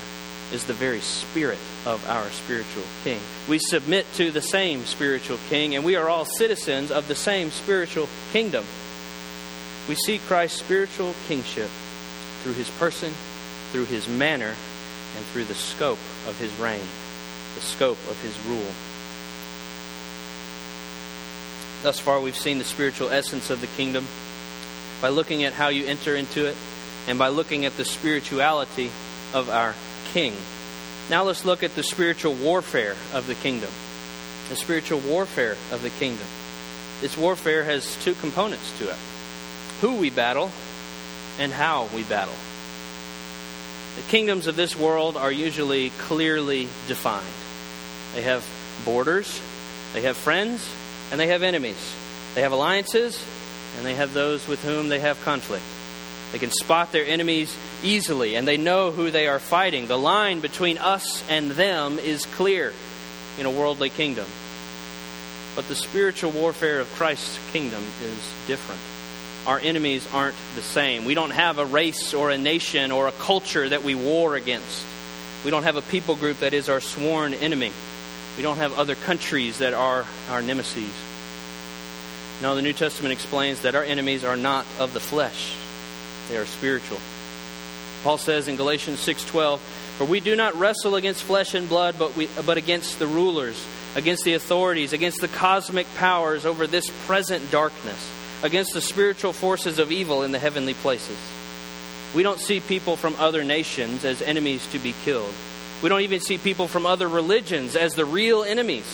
is 0.54 0.64
the 0.64 0.74
very 0.74 1.02
spirit 1.02 1.60
of 1.86 2.08
our 2.10 2.30
spiritual 2.30 2.84
king. 3.04 3.20
We 3.50 3.60
submit 3.60 4.06
to 4.14 4.32
the 4.32 4.42
same 4.42 4.86
spiritual 4.86 5.38
king, 5.50 5.76
and 5.76 5.84
we 5.84 5.98
are 5.98 6.08
all 6.08 6.24
citizens 6.24 6.92
of 6.92 7.10
the 7.10 7.16
same 7.16 7.52
spiritual 7.52 8.08
kingdom. 8.32 8.64
We 9.90 9.96
see 9.96 10.20
Christ's 10.20 10.60
spiritual 10.60 11.14
kingship 11.28 11.70
through 12.44 12.54
his 12.54 12.70
person, 12.70 13.12
through 13.72 13.86
his 13.86 14.08
manner, 14.08 14.56
and 15.16 15.26
through 15.28 15.46
the 15.46 15.56
scope 15.56 16.00
of 16.28 16.38
his 16.40 16.54
reign, 16.60 16.86
the 17.56 17.62
scope 17.62 17.98
of 18.10 18.22
his 18.22 18.38
rule. 18.46 18.72
Thus 21.84 22.00
far, 22.00 22.20
we've 22.20 22.36
seen 22.36 22.58
the 22.58 22.64
spiritual 22.64 23.10
essence 23.10 23.50
of 23.50 23.62
the 23.62 23.68
kingdom 23.68 24.06
by 25.02 25.10
looking 25.10 25.44
at 25.44 25.54
how 25.54 25.70
you 25.70 25.86
enter 25.86 26.16
into 26.16 26.46
it 26.46 26.56
and 27.08 27.20
by 27.20 27.30
looking 27.30 27.66
at 27.66 27.78
the 27.78 27.86
spirituality 27.86 28.92
of 29.34 29.50
our 29.50 29.76
king. 30.14 30.34
Now 31.10 31.24
let's 31.24 31.46
look 31.46 31.64
at 31.64 31.76
the 31.76 31.84
spiritual 31.84 32.34
warfare 32.34 32.96
of 33.14 33.28
the 33.28 33.36
kingdom. 33.36 33.70
The 34.50 34.56
spiritual 34.56 35.00
warfare 35.00 35.56
of 35.72 35.82
the 35.82 35.90
kingdom. 35.92 36.28
This 37.00 37.18
warfare 37.18 37.64
has 37.64 37.96
two 38.04 38.16
components 38.16 38.78
to 38.80 38.90
it 38.90 38.98
who 39.82 39.96
we 39.98 40.10
battle 40.10 40.52
and 41.38 41.52
how 41.52 41.88
we 41.96 42.04
battle. 42.04 42.34
The 43.98 44.04
kingdoms 44.12 44.46
of 44.46 44.56
this 44.56 44.76
world 44.76 45.18
are 45.18 45.32
usually 45.32 45.90
clearly 45.90 46.70
defined. 46.88 47.26
They 48.14 48.22
have 48.22 48.48
borders, 48.86 49.42
they 49.94 50.02
have 50.02 50.16
friends, 50.16 50.70
and 51.12 51.20
they 51.20 51.28
have 51.28 51.42
enemies. 51.42 51.96
They 52.36 52.42
have 52.42 52.52
alliances, 52.52 53.20
and 53.76 53.86
they 53.86 53.96
have 53.96 54.14
those 54.14 54.48
with 54.48 54.64
whom 54.64 54.90
they 54.90 55.00
have 55.00 55.20
conflict. 55.24 55.66
They 56.32 56.38
can 56.38 56.52
spot 56.52 56.92
their 56.92 57.08
enemies 57.08 57.58
easily, 57.84 58.36
and 58.36 58.48
they 58.48 58.58
know 58.58 58.92
who 58.92 59.10
they 59.10 59.28
are 59.28 59.40
fighting. 59.40 59.88
The 59.88 59.98
line 59.98 60.42
between 60.42 60.78
us 60.78 61.28
and 61.30 61.52
them 61.52 61.98
is 61.98 62.26
clear 62.26 62.74
in 63.40 63.48
a 63.48 63.52
worldly 63.52 63.90
kingdom. 63.90 64.28
But 65.56 65.68
the 65.68 65.76
spiritual 65.76 66.32
warfare 66.32 66.80
of 66.80 66.94
Christ's 66.94 67.40
kingdom 67.52 67.84
is 68.04 68.34
different. 68.46 68.82
Our 69.46 69.60
enemies 69.60 70.08
aren't 70.14 70.36
the 70.56 70.62
same. 70.62 71.06
We 71.06 71.14
don't 71.14 71.32
have 71.32 71.58
a 71.58 71.66
race 71.66 72.14
or 72.14 72.32
a 72.32 72.38
nation 72.38 72.92
or 72.92 73.08
a 73.08 73.14
culture 73.14 73.70
that 73.70 73.84
we 73.84 73.96
war 73.96 74.36
against. 74.36 74.86
We 75.46 75.52
don't 75.52 75.64
have 75.64 75.78
a 75.78 75.82
people 75.82 76.16
group 76.16 76.40
that 76.40 76.54
is 76.54 76.68
our 76.68 76.82
sworn 76.82 77.34
enemy. 77.34 77.72
We 78.36 78.44
don't 78.44 78.58
have 78.58 78.78
other 78.78 78.96
countries 78.96 79.60
that 79.60 79.74
are 79.74 80.06
our 80.30 80.42
nemesis. 80.42 80.92
Now, 82.42 82.54
the 82.54 82.62
New 82.62 82.74
Testament 82.74 83.14
explains 83.14 83.62
that 83.62 83.74
our 83.74 83.84
enemies 83.84 84.24
are 84.24 84.38
not 84.38 84.66
of 84.80 84.94
the 84.94 85.00
flesh, 85.00 85.56
they 86.30 86.38
are 86.38 86.46
spiritual. 86.46 87.00
Paul 88.04 88.18
says 88.18 88.48
in 88.48 88.58
Galatians 88.58 89.00
6:12, 89.00 89.60
"For 89.98 90.06
we 90.06 90.20
do 90.20 90.36
not 90.36 90.58
wrestle 90.58 90.96
against 90.96 91.24
flesh 91.24 91.56
and 91.56 91.68
blood, 91.68 91.96
but 91.98 92.16
we 92.16 92.28
but 92.46 92.58
against 92.58 93.00
the 93.00 93.08
rulers, 93.08 93.56
against 93.96 94.24
the 94.24 94.34
authorities, 94.34 94.94
against 94.94 95.20
the 95.20 95.28
cosmic 95.28 95.88
powers 95.96 96.46
over 96.46 96.68
this 96.68 96.92
present 97.08 97.50
darkness, 97.50 97.98
against 98.44 98.74
the 98.74 98.82
spiritual 98.82 99.34
forces 99.34 99.80
of 99.80 99.92
evil 99.92 100.24
in 100.24 100.32
the 100.32 100.40
heavenly 100.40 100.74
places." 100.74 101.18
We 102.16 102.24
don't 102.24 102.40
see 102.40 102.60
people 102.60 102.96
from 102.96 103.16
other 103.20 103.44
nations 103.44 104.06
as 104.06 104.22
enemies 104.22 104.66
to 104.72 104.80
be 104.80 104.94
killed. 105.04 105.34
We 105.82 105.90
don't 105.90 106.02
even 106.02 106.22
see 106.22 106.38
people 106.38 106.68
from 106.68 106.86
other 106.86 107.08
religions 107.08 107.76
as 107.76 107.94
the 107.94 108.06
real 108.06 108.44
enemies. 108.44 108.86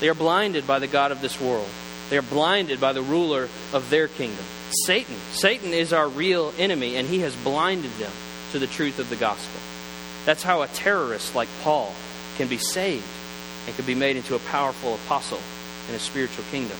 They 0.00 0.08
are 0.08 0.14
blinded 0.14 0.66
by 0.66 0.78
the 0.78 0.86
God 0.86 1.12
of 1.12 1.20
this 1.20 1.40
world. 1.40 1.68
They 2.10 2.18
are 2.18 2.22
blinded 2.22 2.80
by 2.80 2.92
the 2.92 3.02
ruler 3.02 3.48
of 3.72 3.90
their 3.90 4.08
kingdom. 4.08 4.44
Satan. 4.84 5.16
Satan 5.32 5.72
is 5.72 5.92
our 5.92 6.08
real 6.08 6.52
enemy, 6.58 6.96
and 6.96 7.08
he 7.08 7.20
has 7.20 7.34
blinded 7.36 7.96
them 7.98 8.12
to 8.52 8.58
the 8.58 8.66
truth 8.66 8.98
of 8.98 9.08
the 9.08 9.16
gospel. 9.16 9.60
That's 10.24 10.42
how 10.42 10.62
a 10.62 10.68
terrorist 10.68 11.34
like 11.34 11.48
Paul 11.62 11.94
can 12.36 12.48
be 12.48 12.58
saved 12.58 13.04
and 13.66 13.74
can 13.76 13.86
be 13.86 13.94
made 13.94 14.16
into 14.16 14.34
a 14.34 14.40
powerful 14.40 14.94
apostle 14.94 15.40
in 15.88 15.94
a 15.94 16.00
spiritual 16.00 16.44
kingdom. 16.50 16.76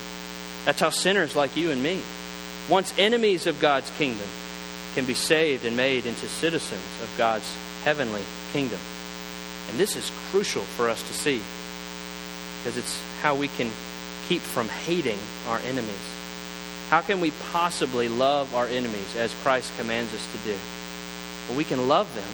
That's 0.65 0.81
how 0.81 0.91
sinners 0.91 1.35
like 1.37 1.57
you 1.57 1.71
and 1.71 1.83
me, 1.83 2.03
once 2.69 2.93
enemies 2.99 3.47
of 3.47 3.61
God's 3.61 3.91
kingdom, 3.99 4.27
can 4.95 5.05
be 5.05 5.15
saved 5.15 5.65
and 5.65 5.77
made 5.77 6.07
into 6.07 6.27
citizens 6.27 6.83
of 7.03 7.13
God's 7.17 7.51
heavenly 7.85 8.23
kingdom. 8.53 8.81
And 9.71 9.79
this 9.79 9.97
is 9.97 10.11
crucial 10.31 10.63
for 10.63 10.89
us 10.89 11.03
to 11.03 11.15
see 11.15 11.41
because 12.59 12.77
it's 12.77 13.01
how 13.23 13.35
we 13.35 13.49
can 13.49 13.71
keep 14.29 14.43
from 14.43 14.69
hating 14.69 15.19
our 15.47 15.59
enemies. 15.61 16.15
How 16.91 17.01
can 17.01 17.21
we 17.21 17.33
possibly 17.53 18.09
love 18.09 18.55
our 18.55 18.67
enemies 18.67 19.17
as 19.17 19.33
Christ 19.43 19.77
commands 19.79 20.13
us 20.15 20.33
to 20.33 20.39
do? 20.39 20.57
Well, 21.49 21.57
we 21.57 21.65
can 21.65 21.87
love 21.87 22.13
them 22.15 22.29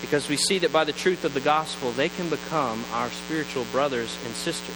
because 0.00 0.28
we 0.28 0.36
see 0.36 0.58
that 0.58 0.72
by 0.72 0.84
the 0.84 0.92
truth 0.92 1.24
of 1.24 1.34
the 1.34 1.40
gospel, 1.40 1.92
they 1.92 2.08
can 2.08 2.28
become 2.28 2.84
our 2.92 3.08
spiritual 3.10 3.64
brothers 3.70 4.16
and 4.26 4.34
sisters. 4.34 4.74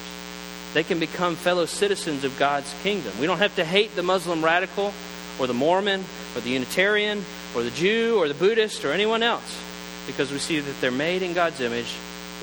They 0.76 0.82
can 0.82 1.00
become 1.00 1.36
fellow 1.36 1.64
citizens 1.64 2.22
of 2.22 2.38
God's 2.38 2.70
kingdom. 2.82 3.14
We 3.18 3.24
don't 3.24 3.38
have 3.38 3.56
to 3.56 3.64
hate 3.64 3.96
the 3.96 4.02
Muslim 4.02 4.44
radical 4.44 4.92
or 5.38 5.46
the 5.46 5.54
Mormon 5.54 6.04
or 6.34 6.42
the 6.42 6.50
Unitarian 6.50 7.24
or 7.54 7.62
the 7.62 7.70
Jew 7.70 8.18
or 8.18 8.28
the 8.28 8.34
Buddhist 8.34 8.84
or 8.84 8.92
anyone 8.92 9.22
else 9.22 9.58
because 10.06 10.30
we 10.30 10.38
see 10.38 10.60
that 10.60 10.78
they're 10.82 10.90
made 10.90 11.22
in 11.22 11.32
God's 11.32 11.62
image, 11.62 11.94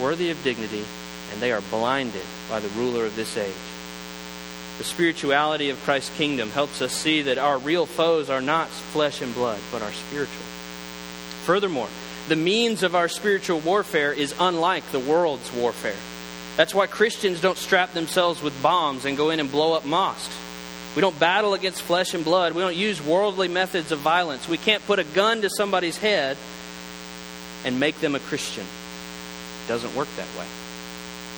worthy 0.01 0.31
of 0.31 0.43
dignity, 0.43 0.83
and 1.31 1.41
they 1.43 1.51
are 1.51 1.61
blinded 1.69 2.23
by 2.49 2.59
the 2.59 2.69
ruler 2.69 3.05
of 3.05 3.15
this 3.15 3.37
age. 3.37 3.53
The 4.79 4.83
spirituality 4.83 5.69
of 5.69 5.79
Christ's 5.83 6.17
kingdom 6.17 6.49
helps 6.49 6.81
us 6.81 6.91
see 6.91 7.21
that 7.21 7.37
our 7.37 7.59
real 7.59 7.85
foes 7.85 8.31
are 8.31 8.41
not 8.41 8.67
flesh 8.67 9.21
and 9.21 9.31
blood, 9.35 9.59
but 9.71 9.83
are 9.83 9.91
spiritual. 9.91 10.43
Furthermore, 11.45 11.89
the 12.29 12.35
means 12.35 12.81
of 12.81 12.95
our 12.95 13.09
spiritual 13.09 13.59
warfare 13.59 14.11
is 14.11 14.33
unlike 14.39 14.89
the 14.89 14.97
world's 14.97 15.53
warfare. 15.53 15.93
That's 16.55 16.73
why 16.73 16.87
Christians 16.87 17.41
don't 17.41 17.57
strap 17.57 17.93
themselves 17.93 18.41
with 18.41 18.59
bombs 18.61 19.05
and 19.05 19.17
go 19.17 19.31
in 19.31 19.39
and 19.39 19.51
blow 19.51 19.73
up 19.73 19.85
mosques. 19.85 20.35
We 20.95 21.01
don't 21.01 21.19
battle 21.19 21.55
against 21.55 21.81
flesh 21.81 22.13
and 22.13 22.23
blood. 22.23 22.53
We 22.53 22.61
don't 22.61 22.75
use 22.75 23.01
worldly 23.01 23.47
methods 23.47 23.91
of 23.91 23.99
violence. 23.99 24.47
We 24.47 24.57
can't 24.57 24.85
put 24.85 24.99
a 24.99 25.03
gun 25.03 25.41
to 25.41 25.49
somebody's 25.49 25.97
head 25.97 26.37
and 27.65 27.79
make 27.79 27.99
them 27.99 28.13
a 28.13 28.19
Christian. 28.19 28.63
It 28.63 29.67
doesn't 29.67 29.95
work 29.95 30.07
that 30.17 30.27
way. 30.37 30.45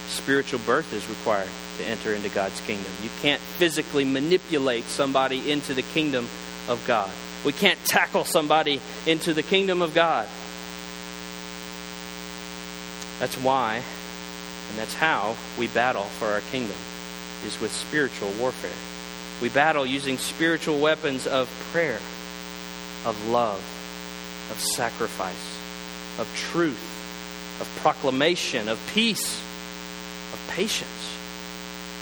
Spiritual 0.07 0.59
birth 0.65 0.91
is 0.93 1.07
required 1.07 1.49
to 1.77 1.85
enter 1.85 2.13
into 2.13 2.29
God's 2.29 2.59
kingdom. 2.61 2.91
You 3.01 3.09
can't 3.21 3.41
physically 3.41 4.03
manipulate 4.03 4.83
somebody 4.85 5.49
into 5.49 5.73
the 5.73 5.81
kingdom 5.81 6.27
of 6.67 6.83
God. 6.85 7.09
We 7.45 7.53
can't 7.53 7.79
tackle 7.85 8.25
somebody 8.25 8.81
into 9.05 9.33
the 9.33 9.43
kingdom 9.43 9.81
of 9.81 9.93
God. 9.93 10.27
That's 13.19 13.35
why 13.37 13.81
and 14.75 14.81
that's 14.81 14.93
how 14.93 15.37
we 15.57 15.67
battle 15.67 16.03
for 16.03 16.27
our 16.27 16.41
kingdom 16.51 16.75
is 17.45 17.57
with 17.61 17.71
spiritual 17.71 18.29
warfare. 18.37 18.75
We 19.41 19.47
battle 19.47 19.85
using 19.85 20.17
spiritual 20.17 20.81
weapons 20.81 21.27
of 21.27 21.47
prayer, 21.71 22.01
of 23.05 23.29
love, 23.29 23.59
of 24.51 24.59
sacrifice, 24.59 25.57
of 26.19 26.29
truth, 26.51 27.61
of 27.61 27.73
proclamation, 27.77 28.67
of 28.67 28.77
peace, 28.93 29.39
of 30.33 30.45
patience. 30.49 31.15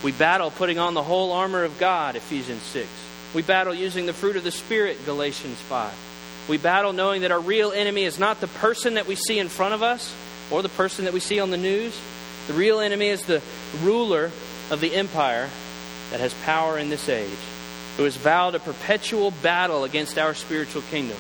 We 0.04 0.12
battle 0.12 0.50
putting 0.50 0.80
on 0.80 0.96
the 0.96 1.04
whole 1.04 1.32
armor 1.32 1.64
of 1.64 1.78
God, 1.78 2.16
Ephesians 2.16 2.64
6. 2.64 2.90
We 3.36 3.44
battle 3.44 3.76
using 3.76 4.08
the 4.08 4.14
fruit 4.14 4.36
of 4.36 4.44
the 4.44 4.50
Spirit, 4.50 5.06
Galatians 5.06 5.60
5. 5.70 5.94
We 6.50 6.58
battle 6.58 6.92
knowing 6.92 7.22
that 7.22 7.32
our 7.32 7.40
real 7.40 7.72
enemy 7.72 8.04
is 8.04 8.18
not 8.18 8.42
the 8.42 8.48
person 8.48 8.96
that 8.96 9.06
we 9.06 9.14
see 9.14 9.38
in 9.38 9.48
front 9.48 9.76
of 9.76 9.84
us 9.84 10.12
or 10.50 10.64
the 10.64 10.70
person 10.70 11.06
that 11.06 11.14
we 11.14 11.20
see 11.20 11.40
on 11.40 11.52
the 11.52 11.58
news. 11.58 11.96
The 12.48 12.54
real 12.54 12.80
enemy 12.80 13.08
is 13.08 13.24
the 13.24 13.42
ruler 13.82 14.32
of 14.70 14.82
the 14.82 14.94
empire 14.96 15.50
that 16.12 16.20
has 16.20 16.34
power 16.46 16.78
in 16.78 16.90
this 16.90 17.08
age, 17.08 17.30
who 17.98 18.04
has 18.04 18.18
vowed 18.18 18.56
a 18.56 18.60
perpetual 18.60 19.32
battle 19.42 19.84
against 19.84 20.18
our 20.18 20.34
spiritual 20.34 20.82
kingdom 20.84 21.18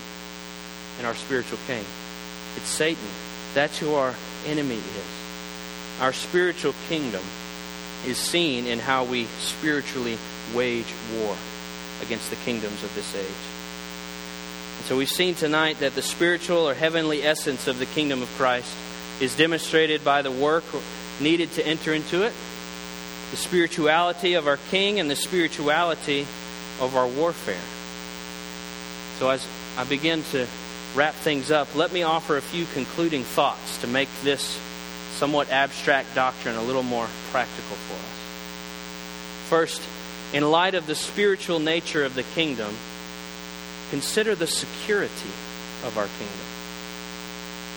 and 0.97 1.07
our 1.07 1.15
spiritual 1.15 1.59
king. 1.65 1.83
It's 2.57 2.67
Satan. 2.67 3.07
That's 3.53 3.77
who 3.77 3.95
our 3.95 4.13
enemy 4.45 4.75
is. 4.75 6.01
Our 6.01 6.13
spiritual 6.13 6.73
kingdom 6.89 7.21
is 8.05 8.17
seen 8.17 8.67
in 8.67 8.79
how 8.79 9.05
we 9.05 9.25
spiritually 9.25 10.17
wage 10.53 10.93
war 11.15 11.35
against 12.01 12.29
the 12.29 12.35
kingdoms 12.37 12.83
of 12.83 12.93
this 12.95 13.15
age. 13.15 13.23
And 14.77 14.85
so 14.85 14.97
we've 14.97 15.09
seen 15.09 15.35
tonight 15.35 15.79
that 15.79 15.95
the 15.95 16.01
spiritual 16.01 16.67
or 16.67 16.73
heavenly 16.73 17.23
essence 17.23 17.67
of 17.67 17.79
the 17.79 17.85
kingdom 17.85 18.21
of 18.21 18.29
Christ 18.31 18.75
is 19.21 19.35
demonstrated 19.35 20.03
by 20.03 20.21
the 20.21 20.31
work 20.31 20.65
needed 21.19 21.51
to 21.53 21.65
enter 21.65 21.93
into 21.93 22.23
it, 22.23 22.33
the 23.31 23.37
spirituality 23.37 24.33
of 24.33 24.47
our 24.47 24.57
king, 24.69 24.99
and 24.99 25.09
the 25.09 25.15
spirituality 25.15 26.21
of 26.79 26.95
our 26.95 27.07
warfare. 27.07 27.55
So 29.19 29.29
as 29.29 29.47
I 29.77 29.83
begin 29.83 30.23
to 30.31 30.47
wrap 30.95 31.13
things 31.13 31.51
up, 31.51 31.75
let 31.75 31.91
me 31.91 32.03
offer 32.03 32.37
a 32.37 32.41
few 32.41 32.65
concluding 32.73 33.23
thoughts 33.23 33.79
to 33.81 33.87
make 33.87 34.09
this 34.23 34.59
somewhat 35.13 35.49
abstract 35.49 36.13
doctrine 36.15 36.55
a 36.55 36.63
little 36.63 36.83
more 36.83 37.07
practical 37.31 37.75
for 37.75 37.95
us. 37.95 39.49
First, 39.49 39.81
in 40.33 40.49
light 40.49 40.73
of 40.73 40.87
the 40.87 40.95
spiritual 40.95 41.59
nature 41.59 42.03
of 42.03 42.15
the 42.15 42.23
kingdom, 42.23 42.73
consider 43.91 44.33
the 44.35 44.47
security 44.47 45.31
of 45.83 45.97
our 45.97 46.07
kingdom. 46.07 46.47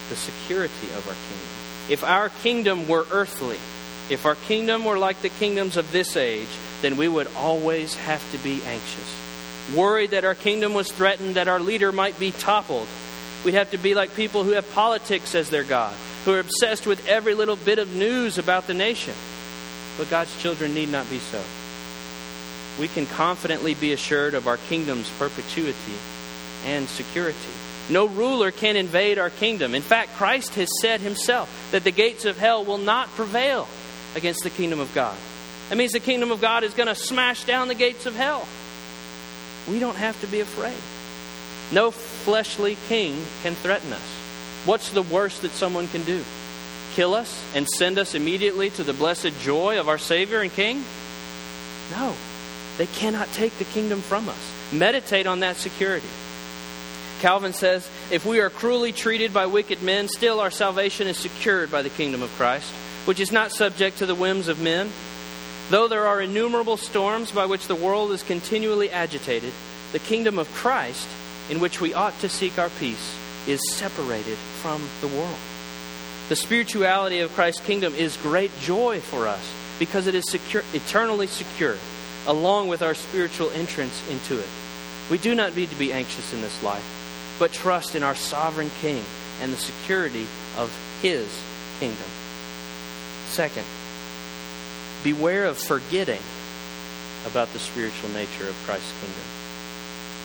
The 0.08 0.16
security 0.16 0.86
of 0.96 1.06
our 1.06 1.14
kingdom. 1.14 1.65
If 1.88 2.04
our 2.04 2.28
kingdom 2.28 2.88
were 2.88 3.06
earthly, 3.10 3.58
if 4.10 4.26
our 4.26 4.34
kingdom 4.34 4.84
were 4.84 4.98
like 4.98 5.22
the 5.22 5.28
kingdoms 5.28 5.76
of 5.76 5.92
this 5.92 6.16
age, 6.16 6.48
then 6.82 6.96
we 6.96 7.08
would 7.08 7.28
always 7.36 7.94
have 7.94 8.22
to 8.32 8.38
be 8.38 8.62
anxious. 8.64 9.16
Worried 9.74 10.10
that 10.10 10.24
our 10.24 10.34
kingdom 10.34 10.74
was 10.74 10.90
threatened, 10.90 11.36
that 11.36 11.48
our 11.48 11.60
leader 11.60 11.92
might 11.92 12.18
be 12.18 12.30
toppled. 12.30 12.86
We'd 13.44 13.54
have 13.54 13.70
to 13.72 13.78
be 13.78 13.94
like 13.94 14.14
people 14.14 14.44
who 14.44 14.52
have 14.52 14.70
politics 14.72 15.34
as 15.34 15.50
their 15.50 15.64
God, 15.64 15.94
who 16.24 16.34
are 16.34 16.40
obsessed 16.40 16.86
with 16.86 17.06
every 17.08 17.34
little 17.34 17.56
bit 17.56 17.78
of 17.78 17.94
news 17.94 18.38
about 18.38 18.66
the 18.66 18.74
nation. 18.74 19.14
But 19.98 20.10
God's 20.10 20.36
children 20.40 20.74
need 20.74 20.90
not 20.90 21.08
be 21.08 21.18
so 21.18 21.42
we 22.78 22.88
can 22.88 23.06
confidently 23.06 23.74
be 23.74 23.92
assured 23.92 24.34
of 24.34 24.46
our 24.46 24.56
kingdom's 24.56 25.10
perpetuity 25.18 25.96
and 26.64 26.88
security. 26.88 27.36
No 27.88 28.06
ruler 28.06 28.50
can 28.50 28.76
invade 28.76 29.18
our 29.18 29.30
kingdom. 29.30 29.74
In 29.74 29.82
fact, 29.82 30.14
Christ 30.14 30.54
has 30.56 30.68
said 30.80 31.00
himself 31.00 31.68
that 31.70 31.84
the 31.84 31.92
gates 31.92 32.24
of 32.24 32.36
hell 32.36 32.64
will 32.64 32.78
not 32.78 33.08
prevail 33.10 33.68
against 34.16 34.42
the 34.42 34.50
kingdom 34.50 34.80
of 34.80 34.92
God. 34.94 35.16
That 35.68 35.78
means 35.78 35.92
the 35.92 36.00
kingdom 36.00 36.32
of 36.32 36.40
God 36.40 36.64
is 36.64 36.74
going 36.74 36.88
to 36.88 36.94
smash 36.94 37.44
down 37.44 37.68
the 37.68 37.74
gates 37.74 38.06
of 38.06 38.14
hell. 38.16 38.46
We 39.68 39.78
don't 39.78 39.96
have 39.96 40.20
to 40.20 40.26
be 40.26 40.40
afraid. 40.40 40.76
No 41.72 41.90
fleshly 41.90 42.76
king 42.88 43.20
can 43.42 43.54
threaten 43.54 43.92
us. 43.92 44.16
What's 44.64 44.90
the 44.90 45.02
worst 45.02 45.42
that 45.42 45.52
someone 45.52 45.88
can 45.88 46.02
do? 46.04 46.24
Kill 46.94 47.14
us 47.14 47.44
and 47.54 47.68
send 47.68 47.98
us 47.98 48.14
immediately 48.14 48.70
to 48.70 48.82
the 48.82 48.92
blessed 48.92 49.38
joy 49.40 49.78
of 49.78 49.88
our 49.88 49.98
Savior 49.98 50.40
and 50.40 50.52
King? 50.52 50.82
No. 51.90 52.14
They 52.78 52.86
cannot 52.86 53.28
take 53.32 53.56
the 53.58 53.64
kingdom 53.64 54.00
from 54.00 54.28
us. 54.28 54.72
Meditate 54.72 55.26
on 55.26 55.40
that 55.40 55.56
security. 55.56 56.06
Calvin 57.20 57.52
says, 57.52 57.88
If 58.10 58.24
we 58.26 58.40
are 58.40 58.50
cruelly 58.50 58.92
treated 58.92 59.32
by 59.32 59.46
wicked 59.46 59.82
men, 59.82 60.08
still 60.08 60.40
our 60.40 60.50
salvation 60.50 61.06
is 61.06 61.16
secured 61.16 61.70
by 61.70 61.82
the 61.82 61.90
kingdom 61.90 62.22
of 62.22 62.30
Christ, 62.32 62.70
which 63.06 63.20
is 63.20 63.32
not 63.32 63.52
subject 63.52 63.98
to 63.98 64.06
the 64.06 64.14
whims 64.14 64.48
of 64.48 64.60
men. 64.60 64.90
Though 65.70 65.88
there 65.88 66.06
are 66.06 66.20
innumerable 66.20 66.76
storms 66.76 67.32
by 67.32 67.46
which 67.46 67.66
the 67.66 67.74
world 67.74 68.12
is 68.12 68.22
continually 68.22 68.90
agitated, 68.90 69.52
the 69.92 69.98
kingdom 69.98 70.38
of 70.38 70.52
Christ, 70.52 71.08
in 71.50 71.60
which 71.60 71.80
we 71.80 71.94
ought 71.94 72.18
to 72.20 72.28
seek 72.28 72.58
our 72.58 72.70
peace, 72.78 73.16
is 73.48 73.72
separated 73.72 74.36
from 74.36 74.82
the 75.00 75.08
world. 75.08 75.38
The 76.28 76.36
spirituality 76.36 77.20
of 77.20 77.32
Christ's 77.34 77.64
kingdom 77.64 77.94
is 77.94 78.16
great 78.18 78.50
joy 78.60 79.00
for 79.00 79.28
us 79.28 79.52
because 79.78 80.06
it 80.06 80.14
is 80.14 80.28
secure, 80.28 80.64
eternally 80.74 81.26
secure 81.26 81.76
along 82.26 82.68
with 82.68 82.82
our 82.82 82.94
spiritual 82.94 83.50
entrance 83.50 84.02
into 84.10 84.38
it. 84.38 84.48
We 85.10 85.18
do 85.18 85.34
not 85.34 85.54
need 85.54 85.70
to 85.70 85.76
be 85.76 85.92
anxious 85.92 86.32
in 86.32 86.40
this 86.40 86.62
life, 86.62 86.84
but 87.38 87.52
trust 87.52 87.94
in 87.94 88.02
our 88.02 88.14
sovereign 88.14 88.70
King 88.80 89.02
and 89.40 89.52
the 89.52 89.56
security 89.56 90.26
of 90.56 90.72
his 91.02 91.26
kingdom. 91.78 92.08
Second, 93.28 93.64
beware 95.04 95.46
of 95.46 95.58
forgetting 95.58 96.20
about 97.26 97.52
the 97.52 97.58
spiritual 97.58 98.10
nature 98.10 98.48
of 98.48 98.56
Christ's 98.64 98.92
kingdom. 99.00 99.24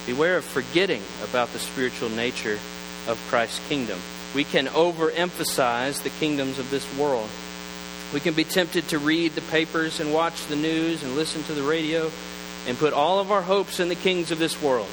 Beware 0.05 0.37
of 0.37 0.45
forgetting 0.45 1.01
about 1.23 1.51
the 1.53 1.59
spiritual 1.59 2.09
nature 2.09 2.59
of 3.07 3.19
Christ's 3.29 3.59
kingdom. 3.67 3.99
We 4.33 4.43
can 4.43 4.67
overemphasize 4.67 6.03
the 6.03 6.09
kingdoms 6.09 6.57
of 6.57 6.69
this 6.69 6.85
world 6.97 7.29
we 8.13 8.19
can 8.19 8.33
be 8.33 8.43
tempted 8.43 8.89
to 8.89 8.99
read 8.99 9.35
the 9.35 9.41
papers 9.41 10.01
and 10.01 10.13
watch 10.13 10.45
the 10.47 10.55
news 10.57 11.01
and 11.01 11.15
listen 11.15 11.43
to 11.43 11.53
the 11.53 11.63
radio 11.63 12.11
and 12.67 12.77
put 12.77 12.91
all 12.91 13.19
of 13.19 13.31
our 13.31 13.41
hopes 13.41 13.79
in 13.79 13.87
the 13.87 13.95
kings 13.95 14.31
of 14.31 14.39
this 14.39 14.61
world. 14.61 14.89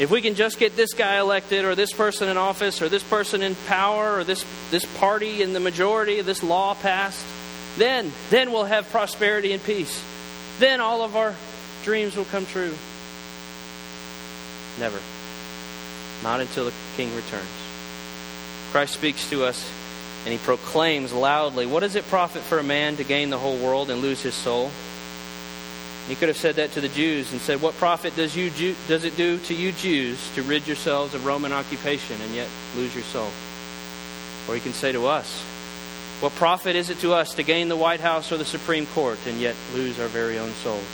If 0.00 0.10
we 0.10 0.22
can 0.22 0.34
just 0.34 0.58
get 0.58 0.76
this 0.76 0.94
guy 0.94 1.20
elected 1.20 1.66
or 1.66 1.74
this 1.74 1.92
person 1.92 2.30
in 2.30 2.38
office 2.38 2.80
or 2.80 2.88
this 2.88 3.02
person 3.02 3.42
in 3.42 3.54
power 3.66 4.16
or 4.16 4.24
this, 4.24 4.46
this 4.70 4.86
party 4.96 5.42
in 5.42 5.52
the 5.52 5.60
majority, 5.60 6.18
or 6.18 6.22
this 6.22 6.42
law 6.42 6.72
passed, 6.72 7.22
then, 7.76 8.10
then 8.30 8.50
we'll 8.50 8.64
have 8.64 8.88
prosperity 8.88 9.52
and 9.52 9.62
peace. 9.62 10.02
Then 10.58 10.80
all 10.80 11.02
of 11.02 11.16
our 11.16 11.34
dreams 11.84 12.16
will 12.16 12.24
come 12.24 12.46
true. 12.46 12.74
Never. 14.78 14.98
Not 16.22 16.40
until 16.40 16.64
the 16.64 16.72
king 16.96 17.14
returns. 17.14 17.44
Christ 18.72 18.94
speaks 18.94 19.28
to 19.28 19.44
us 19.44 19.70
and 20.24 20.32
he 20.32 20.38
proclaims 20.38 21.12
loudly, 21.12 21.66
What 21.66 21.80
does 21.80 21.94
it 21.94 22.06
profit 22.08 22.40
for 22.40 22.58
a 22.58 22.62
man 22.62 22.96
to 22.96 23.04
gain 23.04 23.28
the 23.28 23.38
whole 23.38 23.58
world 23.58 23.90
and 23.90 24.00
lose 24.00 24.22
his 24.22 24.34
soul? 24.34 24.70
He 26.08 26.14
could 26.14 26.28
have 26.28 26.36
said 26.36 26.56
that 26.56 26.72
to 26.72 26.80
the 26.80 26.88
Jews 26.88 27.30
and 27.32 27.40
said, 27.40 27.62
What 27.62 27.74
profit 27.74 28.16
does, 28.16 28.36
you, 28.36 28.50
does 28.88 29.04
it 29.04 29.16
do 29.16 29.38
to 29.38 29.54
you 29.54 29.72
Jews 29.72 30.18
to 30.34 30.42
rid 30.42 30.66
yourselves 30.66 31.14
of 31.14 31.24
Roman 31.24 31.52
occupation 31.52 32.20
and 32.20 32.34
yet 32.34 32.48
lose 32.76 32.94
your 32.94 33.04
soul? 33.04 33.30
Or 34.48 34.54
he 34.54 34.60
can 34.60 34.72
say 34.72 34.92
to 34.92 35.06
us, 35.06 35.40
What 36.20 36.34
profit 36.34 36.74
is 36.74 36.90
it 36.90 36.98
to 37.00 37.12
us 37.12 37.34
to 37.34 37.42
gain 37.42 37.68
the 37.68 37.76
White 37.76 38.00
House 38.00 38.32
or 38.32 38.36
the 38.36 38.44
Supreme 38.44 38.86
Court 38.86 39.18
and 39.26 39.38
yet 39.38 39.54
lose 39.74 40.00
our 40.00 40.08
very 40.08 40.38
own 40.38 40.50
souls? 40.62 40.84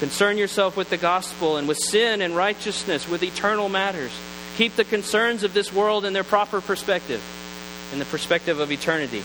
Concern 0.00 0.38
yourself 0.38 0.76
with 0.76 0.90
the 0.90 0.96
gospel 0.96 1.56
and 1.56 1.66
with 1.66 1.78
sin 1.78 2.22
and 2.22 2.36
righteousness, 2.36 3.08
with 3.08 3.22
eternal 3.22 3.68
matters. 3.68 4.12
Keep 4.56 4.76
the 4.76 4.84
concerns 4.84 5.42
of 5.42 5.54
this 5.54 5.72
world 5.72 6.04
in 6.04 6.12
their 6.12 6.24
proper 6.24 6.60
perspective 6.60 7.22
in 7.92 7.98
the 7.98 8.04
perspective 8.06 8.60
of 8.60 8.70
eternity, 8.70 9.22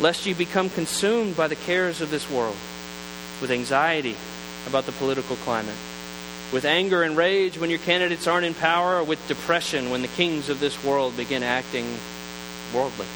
lest 0.00 0.26
you 0.26 0.34
become 0.34 0.70
consumed 0.70 1.36
by 1.36 1.48
the 1.48 1.56
cares 1.56 2.00
of 2.00 2.10
this 2.10 2.28
world, 2.30 2.56
with 3.42 3.50
anxiety 3.50 4.16
about 4.66 4.86
the 4.86 4.92
political 4.92 5.36
climate, 5.36 5.76
with 6.52 6.64
anger 6.64 7.02
and 7.02 7.16
rage 7.16 7.58
when 7.58 7.68
your 7.68 7.80
candidates 7.80 8.26
aren't 8.26 8.46
in 8.46 8.54
power, 8.54 8.96
or 8.96 9.04
with 9.04 9.28
depression 9.28 9.90
when 9.90 10.00
the 10.00 10.08
kings 10.08 10.48
of 10.48 10.60
this 10.60 10.82
world 10.82 11.14
begin 11.16 11.42
acting 11.42 11.84
worldly. 12.74 13.06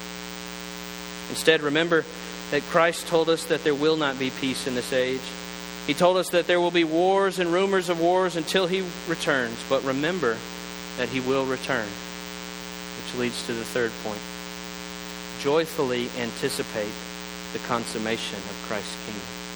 Instead, 1.29 1.61
remember 1.61 2.05
that 2.51 2.61
Christ 2.63 3.07
told 3.07 3.29
us 3.29 3.45
that 3.45 3.63
there 3.63 3.73
will 3.73 3.97
not 3.97 4.19
be 4.19 4.29
peace 4.29 4.67
in 4.67 4.75
this 4.75 4.93
age. 4.93 5.21
He 5.87 5.93
told 5.93 6.17
us 6.17 6.29
that 6.29 6.47
there 6.47 6.61
will 6.61 6.71
be 6.71 6.83
wars 6.83 7.39
and 7.39 7.51
rumors 7.51 7.89
of 7.89 7.99
wars 7.99 8.35
until 8.35 8.67
he 8.67 8.83
returns. 9.07 9.57
But 9.69 9.83
remember 9.83 10.37
that 10.97 11.09
he 11.09 11.19
will 11.19 11.45
return, 11.45 11.87
which 11.87 13.19
leads 13.19 13.45
to 13.47 13.53
the 13.53 13.65
third 13.65 13.91
point 14.03 14.19
joyfully 15.41 16.09
anticipate 16.17 16.91
the 17.53 17.59
consummation 17.59 18.39
of 18.39 18.65
Christ's 18.67 18.97
kingdom. 19.05 19.46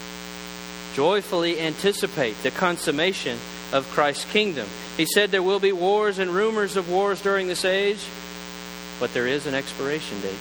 Joyfully 0.93 1.59
anticipate 1.59 2.35
the 2.43 2.51
consummation 2.51 3.37
of 3.71 3.89
Christ's 3.91 4.29
kingdom. 4.31 4.67
He 4.97 5.05
said 5.05 5.31
there 5.31 5.43
will 5.43 5.59
be 5.59 5.71
wars 5.71 6.19
and 6.19 6.31
rumors 6.31 6.75
of 6.75 6.89
wars 6.89 7.21
during 7.21 7.47
this 7.47 7.63
age, 7.63 8.05
but 8.99 9.13
there 9.13 9.27
is 9.27 9.47
an 9.47 9.55
expiration 9.55 10.19
date. 10.21 10.35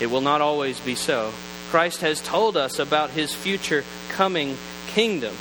It 0.00 0.06
will 0.06 0.20
not 0.20 0.40
always 0.40 0.78
be 0.80 0.94
so. 0.94 1.32
Christ 1.70 2.00
has 2.00 2.20
told 2.20 2.56
us 2.56 2.78
about 2.78 3.10
his 3.10 3.34
future 3.34 3.84
coming 4.10 4.56
kingdom. 4.88 5.34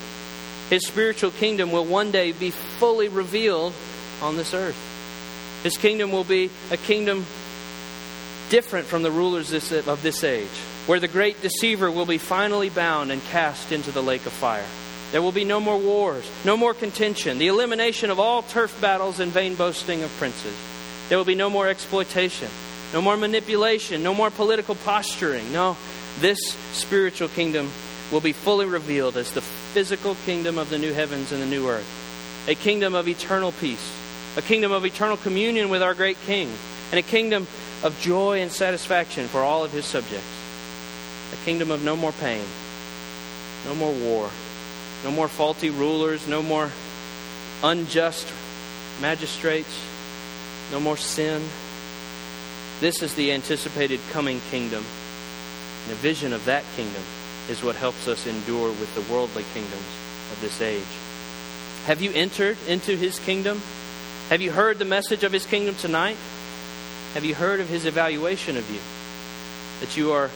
His 0.70 0.86
spiritual 0.86 1.32
kingdom 1.32 1.72
will 1.72 1.86
one 1.86 2.12
day 2.12 2.32
be 2.32 2.52
fully 2.52 3.08
revealed 3.08 3.74
on 4.22 4.38
this 4.38 4.54
earth. 4.54 4.78
His 5.64 5.78
kingdom 5.78 6.12
will 6.12 6.24
be 6.24 6.50
a 6.72 6.78
kingdom 6.78 7.26
different 8.50 8.88
from 8.88 9.04
the 9.04 9.12
rulers 9.12 9.54
of 9.72 10.02
this 10.02 10.24
age. 10.24 10.48
Where 10.90 11.00
the 11.00 11.08
great 11.08 11.40
deceiver 11.44 11.92
will 11.92 12.08
be 12.08 12.18
finally 12.18 12.68
bound 12.68 13.12
and 13.12 13.22
cast 13.26 13.72
into 13.72 13.92
the 13.92 14.02
lake 14.02 14.26
of 14.26 14.34
fire. 14.34 14.66
There 15.12 15.22
will 15.22 15.32
be 15.32 15.44
no 15.44 15.60
more 15.60 15.78
wars, 15.78 16.28
no 16.44 16.58
more 16.58 16.74
contention, 16.74 17.38
the 17.38 17.46
elimination 17.46 18.10
of 18.10 18.20
all 18.20 18.42
turf 18.42 18.76
battles 18.82 19.20
and 19.20 19.32
vain 19.32 19.54
boasting 19.54 20.02
of 20.02 20.10
princes. 20.18 20.58
There 21.08 21.20
will 21.20 21.26
be 21.26 21.36
no 21.36 21.48
more 21.48 21.70
exploitation, 21.70 22.48
no 22.92 23.04
more 23.04 23.18
manipulation, 23.18 24.02
no 24.02 24.16
more 24.16 24.32
political 24.32 24.74
posturing. 24.74 25.54
No, 25.54 25.78
this 26.22 26.40
spiritual 26.72 27.28
kingdom 27.28 27.70
will 28.12 28.20
be 28.20 28.34
fully 28.34 28.66
revealed 28.66 29.16
as 29.16 29.32
the 29.32 29.42
physical 29.42 30.16
kingdom 30.26 30.58
of 30.58 30.72
the 30.72 30.80
new 30.80 30.92
heavens 30.92 31.32
and 31.32 31.40
the 31.40 31.46
new 31.46 31.70
earth, 31.70 32.48
a 32.50 32.56
kingdom 32.56 32.96
of 32.96 33.08
eternal 33.08 33.52
peace, 33.52 33.96
a 34.38 34.42
kingdom 34.42 34.72
of 34.72 34.88
eternal 34.88 35.18
communion 35.18 35.70
with 35.70 35.84
our 35.84 35.94
great 35.94 36.20
King, 36.22 36.50
and 36.90 36.98
a 36.98 37.04
kingdom 37.04 37.46
of 37.84 37.96
joy 38.02 38.42
and 38.42 38.52
satisfaction 38.52 39.28
for 39.28 39.42
all 39.42 39.64
of 39.64 39.72
his 39.72 39.86
subjects, 39.86 40.39
a 41.34 41.46
kingdom 41.46 41.72
of 41.72 41.84
no 41.84 41.96
more 41.96 42.12
pain, 42.14 42.44
no 43.66 43.76
more 43.76 43.92
war, 43.92 44.30
no 45.04 45.12
more 45.12 45.28
faulty 45.28 45.70
rulers, 45.70 46.28
no 46.28 46.42
more 46.42 46.72
unjust 47.64 48.28
magistrates, 49.02 49.86
no 50.72 50.80
more 50.80 50.98
sin. 50.98 51.42
This 52.80 53.02
is 53.02 53.14
the 53.16 53.32
anticipated 53.32 54.00
coming 54.12 54.40
kingdom. 54.52 54.84
And 55.84 55.92
a 55.92 55.96
vision 55.96 56.34
of 56.34 56.46
that 56.46 56.64
kingdom 56.76 57.02
is 57.50 57.64
what 57.64 57.76
helps 57.76 58.08
us 58.08 58.28
endure 58.28 58.70
with 58.70 58.94
the 58.96 59.14
worldly 59.14 59.44
kingdoms 59.54 59.74
of 60.32 60.40
this 60.42 60.62
age. 60.62 60.84
Have 61.86 62.02
you 62.02 62.12
entered 62.12 62.58
into 62.68 62.96
his 62.96 63.20
kingdom? 63.20 63.62
Have 64.30 64.42
you 64.42 64.52
heard 64.52 64.78
the 64.78 64.86
message 64.86 65.24
of 65.24 65.32
his 65.32 65.46
kingdom 65.46 65.76
tonight? 65.76 66.18
Have 67.14 67.26
you 67.26 67.34
heard 67.34 67.60
of 67.60 67.68
his 67.68 67.86
evaluation 67.86 68.58
of 68.58 68.70
you? 68.70 68.80
That 69.80 69.98
you 69.98 70.12
are 70.12 70.30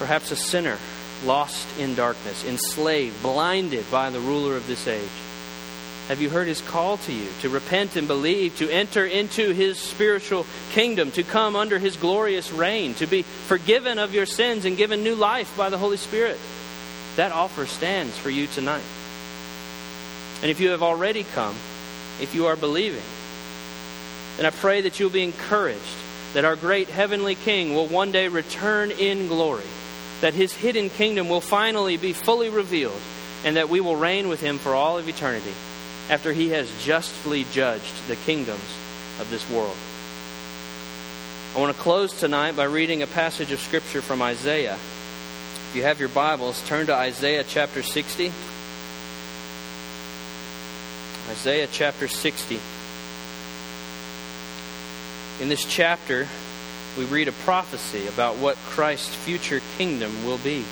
perhaps 0.00 0.30
a 0.30 0.36
sinner, 0.36 0.78
lost 1.26 1.68
in 1.78 1.94
darkness, 1.94 2.42
enslaved, 2.46 3.22
blinded 3.22 3.84
by 3.90 4.08
the 4.08 4.18
ruler 4.18 4.56
of 4.56 4.66
this 4.66 4.88
age. 4.88 5.10
Have 6.08 6.22
you 6.22 6.30
heard 6.30 6.48
his 6.48 6.62
call 6.62 6.96
to 6.96 7.12
you 7.12 7.28
to 7.42 7.50
repent 7.50 7.96
and 7.96 8.08
believe, 8.08 8.56
to 8.56 8.70
enter 8.70 9.04
into 9.04 9.52
his 9.52 9.78
spiritual 9.78 10.46
kingdom, 10.72 11.10
to 11.12 11.22
come 11.22 11.54
under 11.54 11.78
his 11.78 11.96
glorious 11.96 12.50
reign, 12.50 12.94
to 12.94 13.06
be 13.06 13.20
forgiven 13.20 13.98
of 13.98 14.14
your 14.14 14.24
sins 14.24 14.64
and 14.64 14.78
given 14.78 15.04
new 15.04 15.14
life 15.14 15.54
by 15.54 15.68
the 15.68 15.76
Holy 15.76 15.98
Spirit? 15.98 16.38
That 17.16 17.30
offer 17.30 17.66
stands 17.66 18.16
for 18.16 18.30
you 18.30 18.46
tonight. 18.46 18.82
And 20.40 20.50
if 20.50 20.60
you 20.60 20.70
have 20.70 20.82
already 20.82 21.24
come, 21.24 21.54
if 22.22 22.34
you 22.34 22.46
are 22.46 22.56
believing, 22.56 23.02
then 24.38 24.46
I 24.46 24.50
pray 24.50 24.80
that 24.80 24.98
you'll 24.98 25.10
be 25.10 25.24
encouraged 25.24 26.00
that 26.32 26.46
our 26.46 26.56
great 26.56 26.88
heavenly 26.88 27.34
King 27.34 27.74
will 27.74 27.86
one 27.86 28.12
day 28.12 28.28
return 28.28 28.90
in 28.92 29.28
glory, 29.28 29.64
that 30.20 30.34
his 30.34 30.52
hidden 30.52 30.90
kingdom 30.90 31.28
will 31.28 31.40
finally 31.40 31.96
be 31.96 32.12
fully 32.12 32.48
revealed, 32.48 33.00
and 33.44 33.56
that 33.56 33.68
we 33.68 33.80
will 33.80 33.96
reign 33.96 34.28
with 34.28 34.40
him 34.40 34.58
for 34.58 34.74
all 34.74 34.98
of 34.98 35.08
eternity 35.08 35.52
after 36.10 36.32
he 36.32 36.50
has 36.50 36.70
justly 36.82 37.44
judged 37.52 38.08
the 38.08 38.16
kingdoms 38.16 38.60
of 39.20 39.30
this 39.30 39.48
world. 39.50 39.76
I 41.54 41.60
want 41.60 41.74
to 41.74 41.82
close 41.82 42.12
tonight 42.12 42.56
by 42.56 42.64
reading 42.64 43.02
a 43.02 43.06
passage 43.06 43.50
of 43.50 43.60
Scripture 43.60 44.02
from 44.02 44.22
Isaiah. 44.22 44.74
If 44.74 45.72
you 45.74 45.82
have 45.82 46.00
your 46.00 46.08
Bibles, 46.08 46.66
turn 46.66 46.86
to 46.86 46.94
Isaiah 46.94 47.44
chapter 47.46 47.82
60. 47.82 48.32
Isaiah 51.30 51.68
chapter 51.70 52.08
60. 52.08 52.60
In 55.40 55.48
this 55.48 55.64
chapter, 55.64 56.26
we 56.98 57.04
read 57.04 57.28
a 57.28 57.32
prophecy 57.32 58.06
about 58.08 58.36
what 58.36 58.56
Christ's 58.56 59.14
future 59.14 59.60
kingdom 59.78 60.24
will 60.24 60.38
be, 60.38 60.64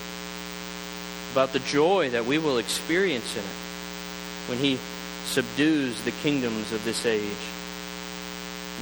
about 1.33 1.53
the 1.53 1.61
joy 1.61 2.11
that 2.11 2.27
we 2.27 2.39
will 2.39 2.59
experience 2.59 3.37
in 3.37 3.43
it 3.43 4.49
when 4.49 4.59
he 4.59 4.79
subdues 5.27 6.01
the 6.03 6.11
kingdoms 6.11 6.73
of 6.73 6.85
this 6.85 7.07
age, 7.07 7.23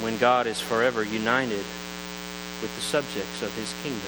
when 0.00 0.16
God 0.18 0.46
is 0.46 0.60
forever 0.60 1.02
united 1.02 1.64
with 2.62 2.74
the 2.74 2.80
subjects 2.80 3.42
of 3.42 3.54
his 3.54 3.74
kingdom. 3.82 4.00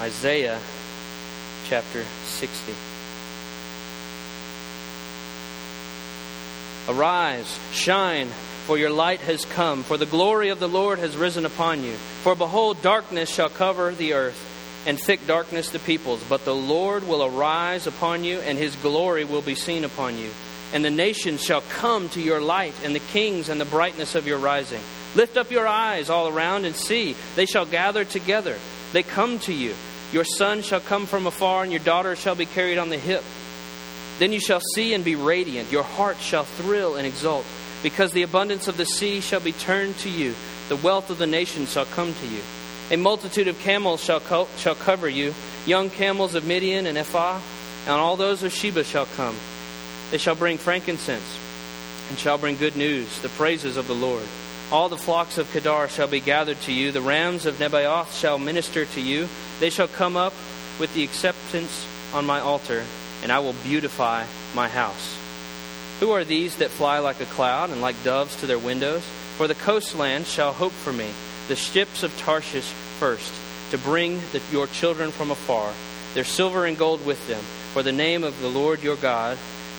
Isaiah 0.00 0.60
chapter 1.66 2.04
60. 2.24 2.74
Arise, 6.88 7.58
shine, 7.72 8.28
for 8.66 8.78
your 8.78 8.90
light 8.90 9.20
has 9.20 9.44
come, 9.44 9.82
for 9.82 9.96
the 9.96 10.06
glory 10.06 10.48
of 10.48 10.58
the 10.58 10.68
Lord 10.68 10.98
has 10.98 11.16
risen 11.16 11.44
upon 11.44 11.84
you. 11.84 11.92
For 12.22 12.34
behold, 12.34 12.80
darkness 12.82 13.28
shall 13.28 13.48
cover 13.48 13.92
the 13.92 14.14
earth 14.14 14.50
and 14.86 14.98
thick 14.98 15.26
darkness 15.26 15.70
the 15.70 15.78
peoples. 15.78 16.22
But 16.28 16.44
the 16.44 16.54
Lord 16.54 17.06
will 17.06 17.24
arise 17.24 17.86
upon 17.86 18.24
you, 18.24 18.38
and 18.40 18.58
his 18.58 18.76
glory 18.76 19.24
will 19.24 19.42
be 19.42 19.54
seen 19.54 19.84
upon 19.84 20.18
you. 20.18 20.30
And 20.72 20.84
the 20.84 20.90
nations 20.90 21.42
shall 21.42 21.62
come 21.62 22.08
to 22.10 22.20
your 22.20 22.40
light, 22.40 22.74
and 22.84 22.94
the 22.94 23.00
kings 23.00 23.48
and 23.48 23.60
the 23.60 23.64
brightness 23.64 24.14
of 24.14 24.26
your 24.26 24.38
rising. 24.38 24.80
Lift 25.14 25.36
up 25.36 25.50
your 25.50 25.68
eyes 25.68 26.10
all 26.10 26.28
around 26.28 26.64
and 26.64 26.74
see. 26.74 27.14
They 27.36 27.46
shall 27.46 27.66
gather 27.66 28.04
together. 28.04 28.56
They 28.92 29.02
come 29.02 29.38
to 29.40 29.52
you. 29.52 29.74
Your 30.12 30.24
son 30.24 30.62
shall 30.62 30.80
come 30.80 31.06
from 31.06 31.26
afar, 31.26 31.62
and 31.62 31.72
your 31.72 31.80
daughter 31.80 32.16
shall 32.16 32.34
be 32.34 32.46
carried 32.46 32.78
on 32.78 32.88
the 32.88 32.98
hip. 32.98 33.22
Then 34.18 34.32
you 34.32 34.40
shall 34.40 34.60
see 34.74 34.94
and 34.94 35.04
be 35.04 35.16
radiant. 35.16 35.72
Your 35.72 35.82
heart 35.82 36.18
shall 36.18 36.44
thrill 36.44 36.96
and 36.96 37.06
exult, 37.06 37.44
because 37.84 38.12
the 38.12 38.22
abundance 38.22 38.66
of 38.66 38.78
the 38.78 38.86
sea 38.86 39.20
shall 39.20 39.40
be 39.40 39.52
turned 39.52 39.96
to 39.98 40.08
you. 40.08 40.34
The 40.70 40.76
wealth 40.76 41.10
of 41.10 41.18
the 41.18 41.26
nations 41.26 41.70
shall 41.70 41.84
come 41.84 42.14
to 42.14 42.26
you. 42.26 42.40
A 42.90 42.96
multitude 42.96 43.46
of 43.46 43.58
camels 43.60 44.02
shall, 44.02 44.20
co- 44.20 44.48
shall 44.56 44.74
cover 44.74 45.06
you, 45.06 45.34
young 45.66 45.90
camels 45.90 46.34
of 46.34 46.46
Midian 46.46 46.86
and 46.86 46.96
Ephah, 46.96 47.40
and 47.86 47.92
all 47.92 48.16
those 48.16 48.42
of 48.42 48.54
Sheba 48.54 48.84
shall 48.84 49.04
come. 49.04 49.36
They 50.10 50.16
shall 50.16 50.34
bring 50.34 50.56
frankincense 50.56 51.38
and 52.08 52.18
shall 52.18 52.38
bring 52.38 52.56
good 52.56 52.74
news, 52.74 53.20
the 53.20 53.28
praises 53.28 53.76
of 53.76 53.86
the 53.86 53.94
Lord. 53.94 54.24
All 54.72 54.88
the 54.88 54.96
flocks 54.96 55.36
of 55.36 55.52
Kedar 55.52 55.88
shall 55.88 56.08
be 56.08 56.20
gathered 56.20 56.60
to 56.62 56.72
you. 56.72 56.90
The 56.90 57.02
rams 57.02 57.44
of 57.44 57.58
Nebaioth 57.58 58.18
shall 58.18 58.38
minister 58.38 58.86
to 58.86 59.00
you. 59.00 59.28
They 59.60 59.68
shall 59.68 59.88
come 59.88 60.16
up 60.16 60.32
with 60.80 60.92
the 60.94 61.04
acceptance 61.04 61.86
on 62.14 62.24
my 62.24 62.40
altar, 62.40 62.82
and 63.22 63.30
I 63.30 63.40
will 63.40 63.54
beautify 63.62 64.24
my 64.54 64.68
house. 64.68 65.18
Who 66.00 66.10
are 66.10 66.24
these 66.24 66.56
that 66.56 66.70
fly 66.70 66.98
like 66.98 67.20
a 67.20 67.26
cloud 67.26 67.70
and 67.70 67.80
like 67.80 68.02
doves 68.02 68.36
to 68.36 68.46
their 68.46 68.58
windows? 68.58 69.04
For 69.36 69.46
the 69.46 69.54
coastland 69.54 70.26
shall 70.26 70.52
hope 70.52 70.72
for 70.72 70.92
me 70.92 71.08
the 71.48 71.56
ships 71.56 72.02
of 72.02 72.16
Tarshish 72.18 72.70
first, 72.98 73.32
to 73.70 73.78
bring 73.78 74.20
the, 74.32 74.40
your 74.50 74.66
children 74.66 75.10
from 75.10 75.30
afar, 75.30 75.72
their 76.14 76.24
silver 76.24 76.64
and 76.64 76.78
gold 76.78 77.04
with 77.04 77.26
them, 77.28 77.42
for 77.72 77.82
the 77.82 77.92
name 77.92 78.24
of 78.24 78.40
the 78.40 78.48
Lord 78.48 78.82
your 78.82 78.96
God, 78.96 79.36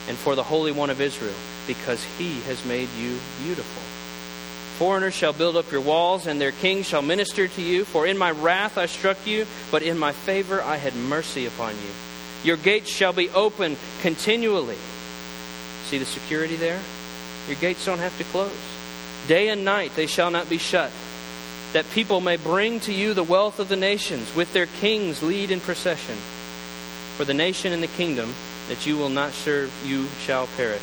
and 0.08 0.16
for 0.16 0.34
the 0.34 0.42
Holy 0.42 0.70
One 0.72 0.90
of 0.90 1.00
Israel, 1.00 1.34
because 1.66 2.04
he 2.18 2.40
has 2.42 2.64
made 2.64 2.88
you 2.98 3.18
beautiful. 3.42 3.82
Foreigners 4.78 5.14
shall 5.14 5.32
build 5.32 5.56
up 5.56 5.72
your 5.72 5.80
walls, 5.80 6.26
and 6.26 6.40
their 6.40 6.52
kings 6.52 6.86
shall 6.86 7.02
minister 7.02 7.48
to 7.48 7.62
you. 7.62 7.84
For 7.84 8.06
in 8.06 8.18
my 8.18 8.30
wrath 8.30 8.76
I 8.78 8.86
struck 8.86 9.26
you, 9.26 9.46
but 9.70 9.82
in 9.82 9.98
my 9.98 10.12
favor 10.12 10.62
I 10.62 10.76
had 10.76 10.94
mercy 10.94 11.46
upon 11.46 11.74
you. 11.74 11.90
Your 12.44 12.58
gates 12.58 12.90
shall 12.90 13.14
be 13.14 13.30
open 13.30 13.76
continually. 14.02 14.76
See 15.86 15.98
the 15.98 16.04
security 16.04 16.56
there? 16.56 16.80
Your 17.48 17.56
gates 17.56 17.84
don't 17.84 17.98
have 17.98 18.16
to 18.18 18.24
close. 18.24 18.52
Day 19.28 19.48
and 19.48 19.64
night 19.64 19.94
they 19.96 20.06
shall 20.06 20.30
not 20.30 20.48
be 20.48 20.58
shut 20.58 20.92
that 21.72 21.90
people 21.90 22.20
may 22.22 22.36
bring 22.36 22.80
to 22.80 22.92
you 22.92 23.12
the 23.12 23.22
wealth 23.22 23.58
of 23.58 23.68
the 23.68 23.76
nations, 23.76 24.34
with 24.34 24.50
their 24.54 24.64
kings 24.66 25.22
lead 25.22 25.50
in 25.50 25.60
procession. 25.60 26.14
For 27.16 27.24
the 27.24 27.34
nation 27.34 27.72
and 27.72 27.82
the 27.82 27.86
kingdom 27.88 28.34
that 28.68 28.86
you 28.86 28.96
will 28.96 29.10
not 29.10 29.32
serve, 29.32 29.70
you 29.84 30.06
shall 30.20 30.46
perish. 30.56 30.82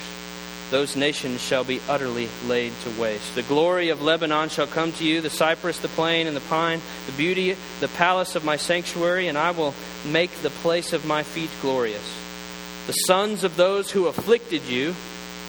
Those 0.69 0.95
nations 0.95 1.41
shall 1.41 1.63
be 1.63 1.81
utterly 1.89 2.29
laid 2.45 2.73
to 2.83 3.01
waste. 3.01 3.33
The 3.35 3.43
glory 3.43 3.89
of 3.89 4.01
Lebanon 4.01 4.49
shall 4.49 4.67
come 4.67 4.91
to 4.93 5.03
you, 5.03 5.21
the 5.21 5.29
cypress, 5.29 5.79
the 5.79 5.87
plane, 5.87 6.27
and 6.27 6.35
the 6.35 6.41
pine, 6.41 6.81
the 7.05 7.11
beauty, 7.13 7.55
the 7.79 7.87
palace 7.89 8.35
of 8.35 8.45
my 8.45 8.57
sanctuary, 8.57 9.27
and 9.27 9.37
I 9.37 9.51
will 9.51 9.73
make 10.05 10.31
the 10.41 10.49
place 10.49 10.93
of 10.93 11.05
my 11.05 11.23
feet 11.23 11.49
glorious. 11.61 12.22
The 12.85 12.93
sons 12.93 13.43
of 13.43 13.55
those 13.55 13.91
who 13.91 14.07
afflicted 14.07 14.63
you 14.63 14.93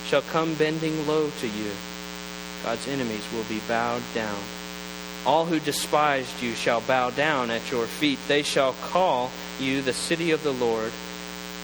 shall 0.07 0.22
come 0.22 0.55
bending 0.55 1.07
low 1.09 1.30
to 1.30 1.47
you. 1.47 1.70
God's 2.62 2.87
enemies 2.87 3.24
will 3.32 3.43
be 3.45 3.61
bowed 3.66 4.03
down. 4.14 4.39
All 5.26 5.45
who 5.45 5.59
despised 5.59 6.43
you 6.43 6.53
shall 6.55 6.80
bow 6.82 7.11
down 7.11 7.51
at 7.51 7.70
your 7.70 7.87
feet. 7.87 8.18
They 8.28 8.43
shall 8.43 8.74
call 8.74 9.30
you 9.59 9.82
the 9.82 9.93
city 9.93 10.30
of 10.30 10.43
the 10.43 10.53
Lord, 10.53 10.93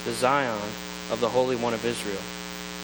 the 0.04 0.12
Zion 0.12 0.58
of 1.12 1.20
the 1.20 1.28
Holy 1.28 1.56
One 1.56 1.74
of 1.74 1.84
Israel. 1.84 2.22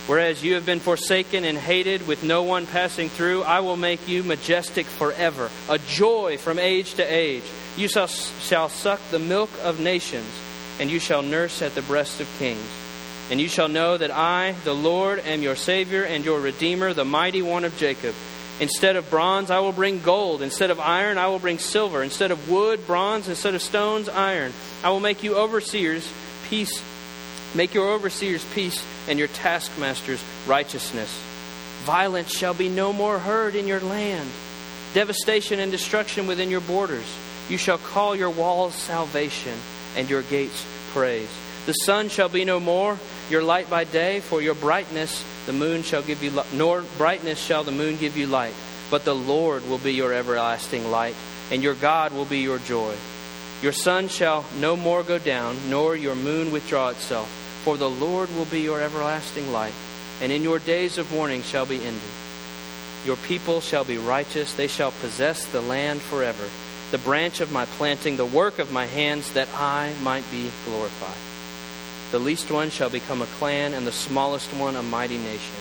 Whereas 0.06 0.44
you 0.44 0.54
have 0.54 0.64
been 0.64 0.78
forsaken 0.78 1.42
and 1.44 1.58
hated 1.58 2.06
with 2.06 2.22
no 2.22 2.44
one 2.44 2.66
passing 2.66 3.08
through, 3.08 3.42
I 3.42 3.60
will 3.60 3.76
make 3.76 4.06
you 4.06 4.22
majestic 4.22 4.86
forever, 4.86 5.50
a 5.68 5.78
joy 5.78 6.38
from 6.38 6.60
age 6.60 6.94
to 6.94 7.02
age. 7.02 7.42
You 7.76 7.88
shall, 7.88 8.06
shall 8.06 8.68
suck 8.68 9.00
the 9.10 9.18
milk 9.18 9.50
of 9.64 9.80
nations, 9.80 10.30
and 10.78 10.90
you 10.90 10.98
shall 10.98 11.22
nurse 11.22 11.62
at 11.62 11.74
the 11.74 11.82
breast 11.82 12.20
of 12.20 12.28
kings. 12.38 12.66
And 13.30 13.40
you 13.40 13.48
shall 13.48 13.68
know 13.68 13.96
that 13.96 14.10
I, 14.10 14.54
the 14.64 14.74
Lord, 14.74 15.18
am 15.20 15.42
your 15.42 15.56
Savior 15.56 16.04
and 16.04 16.24
your 16.24 16.40
Redeemer, 16.40 16.92
the 16.92 17.04
mighty 17.04 17.42
one 17.42 17.64
of 17.64 17.76
Jacob. 17.76 18.14
Instead 18.60 18.96
of 18.96 19.10
bronze, 19.10 19.50
I 19.50 19.58
will 19.58 19.72
bring 19.72 20.00
gold. 20.00 20.42
Instead 20.42 20.70
of 20.70 20.80
iron, 20.80 21.18
I 21.18 21.26
will 21.26 21.38
bring 21.38 21.58
silver. 21.58 22.02
Instead 22.02 22.30
of 22.30 22.48
wood, 22.48 22.86
bronze. 22.86 23.28
Instead 23.28 23.54
of 23.54 23.62
stones, 23.62 24.08
iron. 24.08 24.52
I 24.82 24.90
will 24.90 25.00
make 25.00 25.22
you 25.22 25.36
overseers, 25.36 26.10
peace. 26.48 26.82
Make 27.54 27.74
your 27.74 27.88
overseers 27.88 28.44
peace, 28.54 28.84
and 29.08 29.18
your 29.18 29.28
taskmasters 29.28 30.22
righteousness. 30.46 31.20
Violence 31.84 32.30
shall 32.30 32.54
be 32.54 32.68
no 32.68 32.92
more 32.92 33.18
heard 33.18 33.54
in 33.54 33.66
your 33.66 33.80
land. 33.80 34.28
Devastation 34.94 35.60
and 35.60 35.70
destruction 35.70 36.26
within 36.26 36.50
your 36.50 36.60
borders. 36.62 37.06
You 37.48 37.58
shall 37.58 37.78
call 37.78 38.16
your 38.16 38.30
walls 38.30 38.74
salvation, 38.74 39.52
and 39.96 40.08
your 40.08 40.22
gates 40.22 40.64
praise. 40.92 41.28
The 41.66 41.72
sun 41.72 42.08
shall 42.08 42.28
be 42.28 42.44
no 42.44 42.60
more 42.60 42.96
your 43.28 43.42
light 43.42 43.68
by 43.68 43.84
day, 43.84 44.20
for 44.20 44.40
your 44.40 44.54
brightness 44.54 45.24
the 45.46 45.52
moon 45.52 45.82
shall 45.82 46.02
give 46.02 46.22
you 46.22 46.32
nor 46.52 46.82
brightness 46.96 47.40
shall 47.40 47.64
the 47.64 47.72
moon 47.72 47.96
give 47.96 48.16
you 48.16 48.26
light, 48.26 48.54
but 48.90 49.04
the 49.04 49.14
Lord 49.14 49.68
will 49.68 49.78
be 49.78 49.94
your 49.94 50.12
everlasting 50.12 50.90
light, 50.90 51.16
and 51.50 51.62
your 51.62 51.74
God 51.74 52.12
will 52.12 52.24
be 52.24 52.38
your 52.38 52.58
joy. 52.58 52.94
Your 53.62 53.72
sun 53.72 54.08
shall 54.08 54.44
no 54.60 54.76
more 54.76 55.02
go 55.02 55.18
down, 55.18 55.56
nor 55.68 55.96
your 55.96 56.14
moon 56.14 56.52
withdraw 56.52 56.90
itself, 56.90 57.28
for 57.64 57.76
the 57.76 57.90
Lord 57.90 58.32
will 58.36 58.44
be 58.44 58.60
your 58.60 58.80
everlasting 58.80 59.50
light, 59.50 59.74
and 60.20 60.30
in 60.30 60.42
your 60.42 60.60
days 60.60 60.98
of 60.98 61.10
mourning 61.12 61.42
shall 61.42 61.66
be 61.66 61.82
ended. 61.84 62.02
Your 63.04 63.16
people 63.16 63.60
shall 63.60 63.84
be 63.84 63.98
righteous, 63.98 64.54
they 64.54 64.68
shall 64.68 64.92
possess 64.92 65.44
the 65.46 65.60
land 65.60 66.00
forever, 66.00 66.48
the 66.90 66.98
branch 66.98 67.40
of 67.40 67.50
my 67.50 67.64
planting, 67.64 68.16
the 68.16 68.24
work 68.24 68.58
of 68.58 68.72
my 68.72 68.86
hands, 68.86 69.32
that 69.32 69.48
I 69.54 69.92
might 70.02 70.28
be 70.30 70.50
glorified. 70.64 71.16
The 72.12 72.18
least 72.20 72.50
one 72.50 72.70
shall 72.70 72.90
become 72.90 73.22
a 73.22 73.26
clan, 73.38 73.74
and 73.74 73.86
the 73.86 73.92
smallest 73.92 74.52
one 74.54 74.76
a 74.76 74.82
mighty 74.82 75.18
nation. 75.18 75.56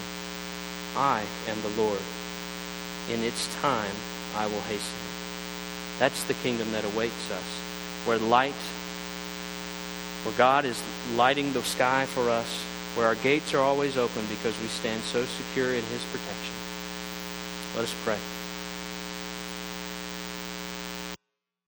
I 0.95 1.23
am 1.47 1.61
the 1.61 1.81
Lord. 1.81 1.99
In 3.09 3.23
its 3.23 3.53
time 3.61 3.95
I 4.35 4.45
will 4.45 4.61
hasten. 4.61 4.99
That's 5.99 6.23
the 6.25 6.33
kingdom 6.35 6.71
that 6.73 6.85
awaits 6.85 7.31
us, 7.31 7.43
where 8.05 8.17
light, 8.17 8.53
where 10.23 10.37
God 10.37 10.65
is 10.65 10.81
lighting 11.15 11.53
the 11.53 11.63
sky 11.63 12.05
for 12.05 12.29
us, 12.29 12.47
where 12.95 13.07
our 13.07 13.15
gates 13.15 13.53
are 13.53 13.59
always 13.59 13.97
open 13.97 14.25
because 14.29 14.59
we 14.61 14.67
stand 14.67 15.01
so 15.03 15.25
secure 15.25 15.69
in 15.69 15.83
His 15.83 16.03
protection. 16.05 16.53
Let 17.75 17.85
us 17.85 17.95
pray. 18.03 18.17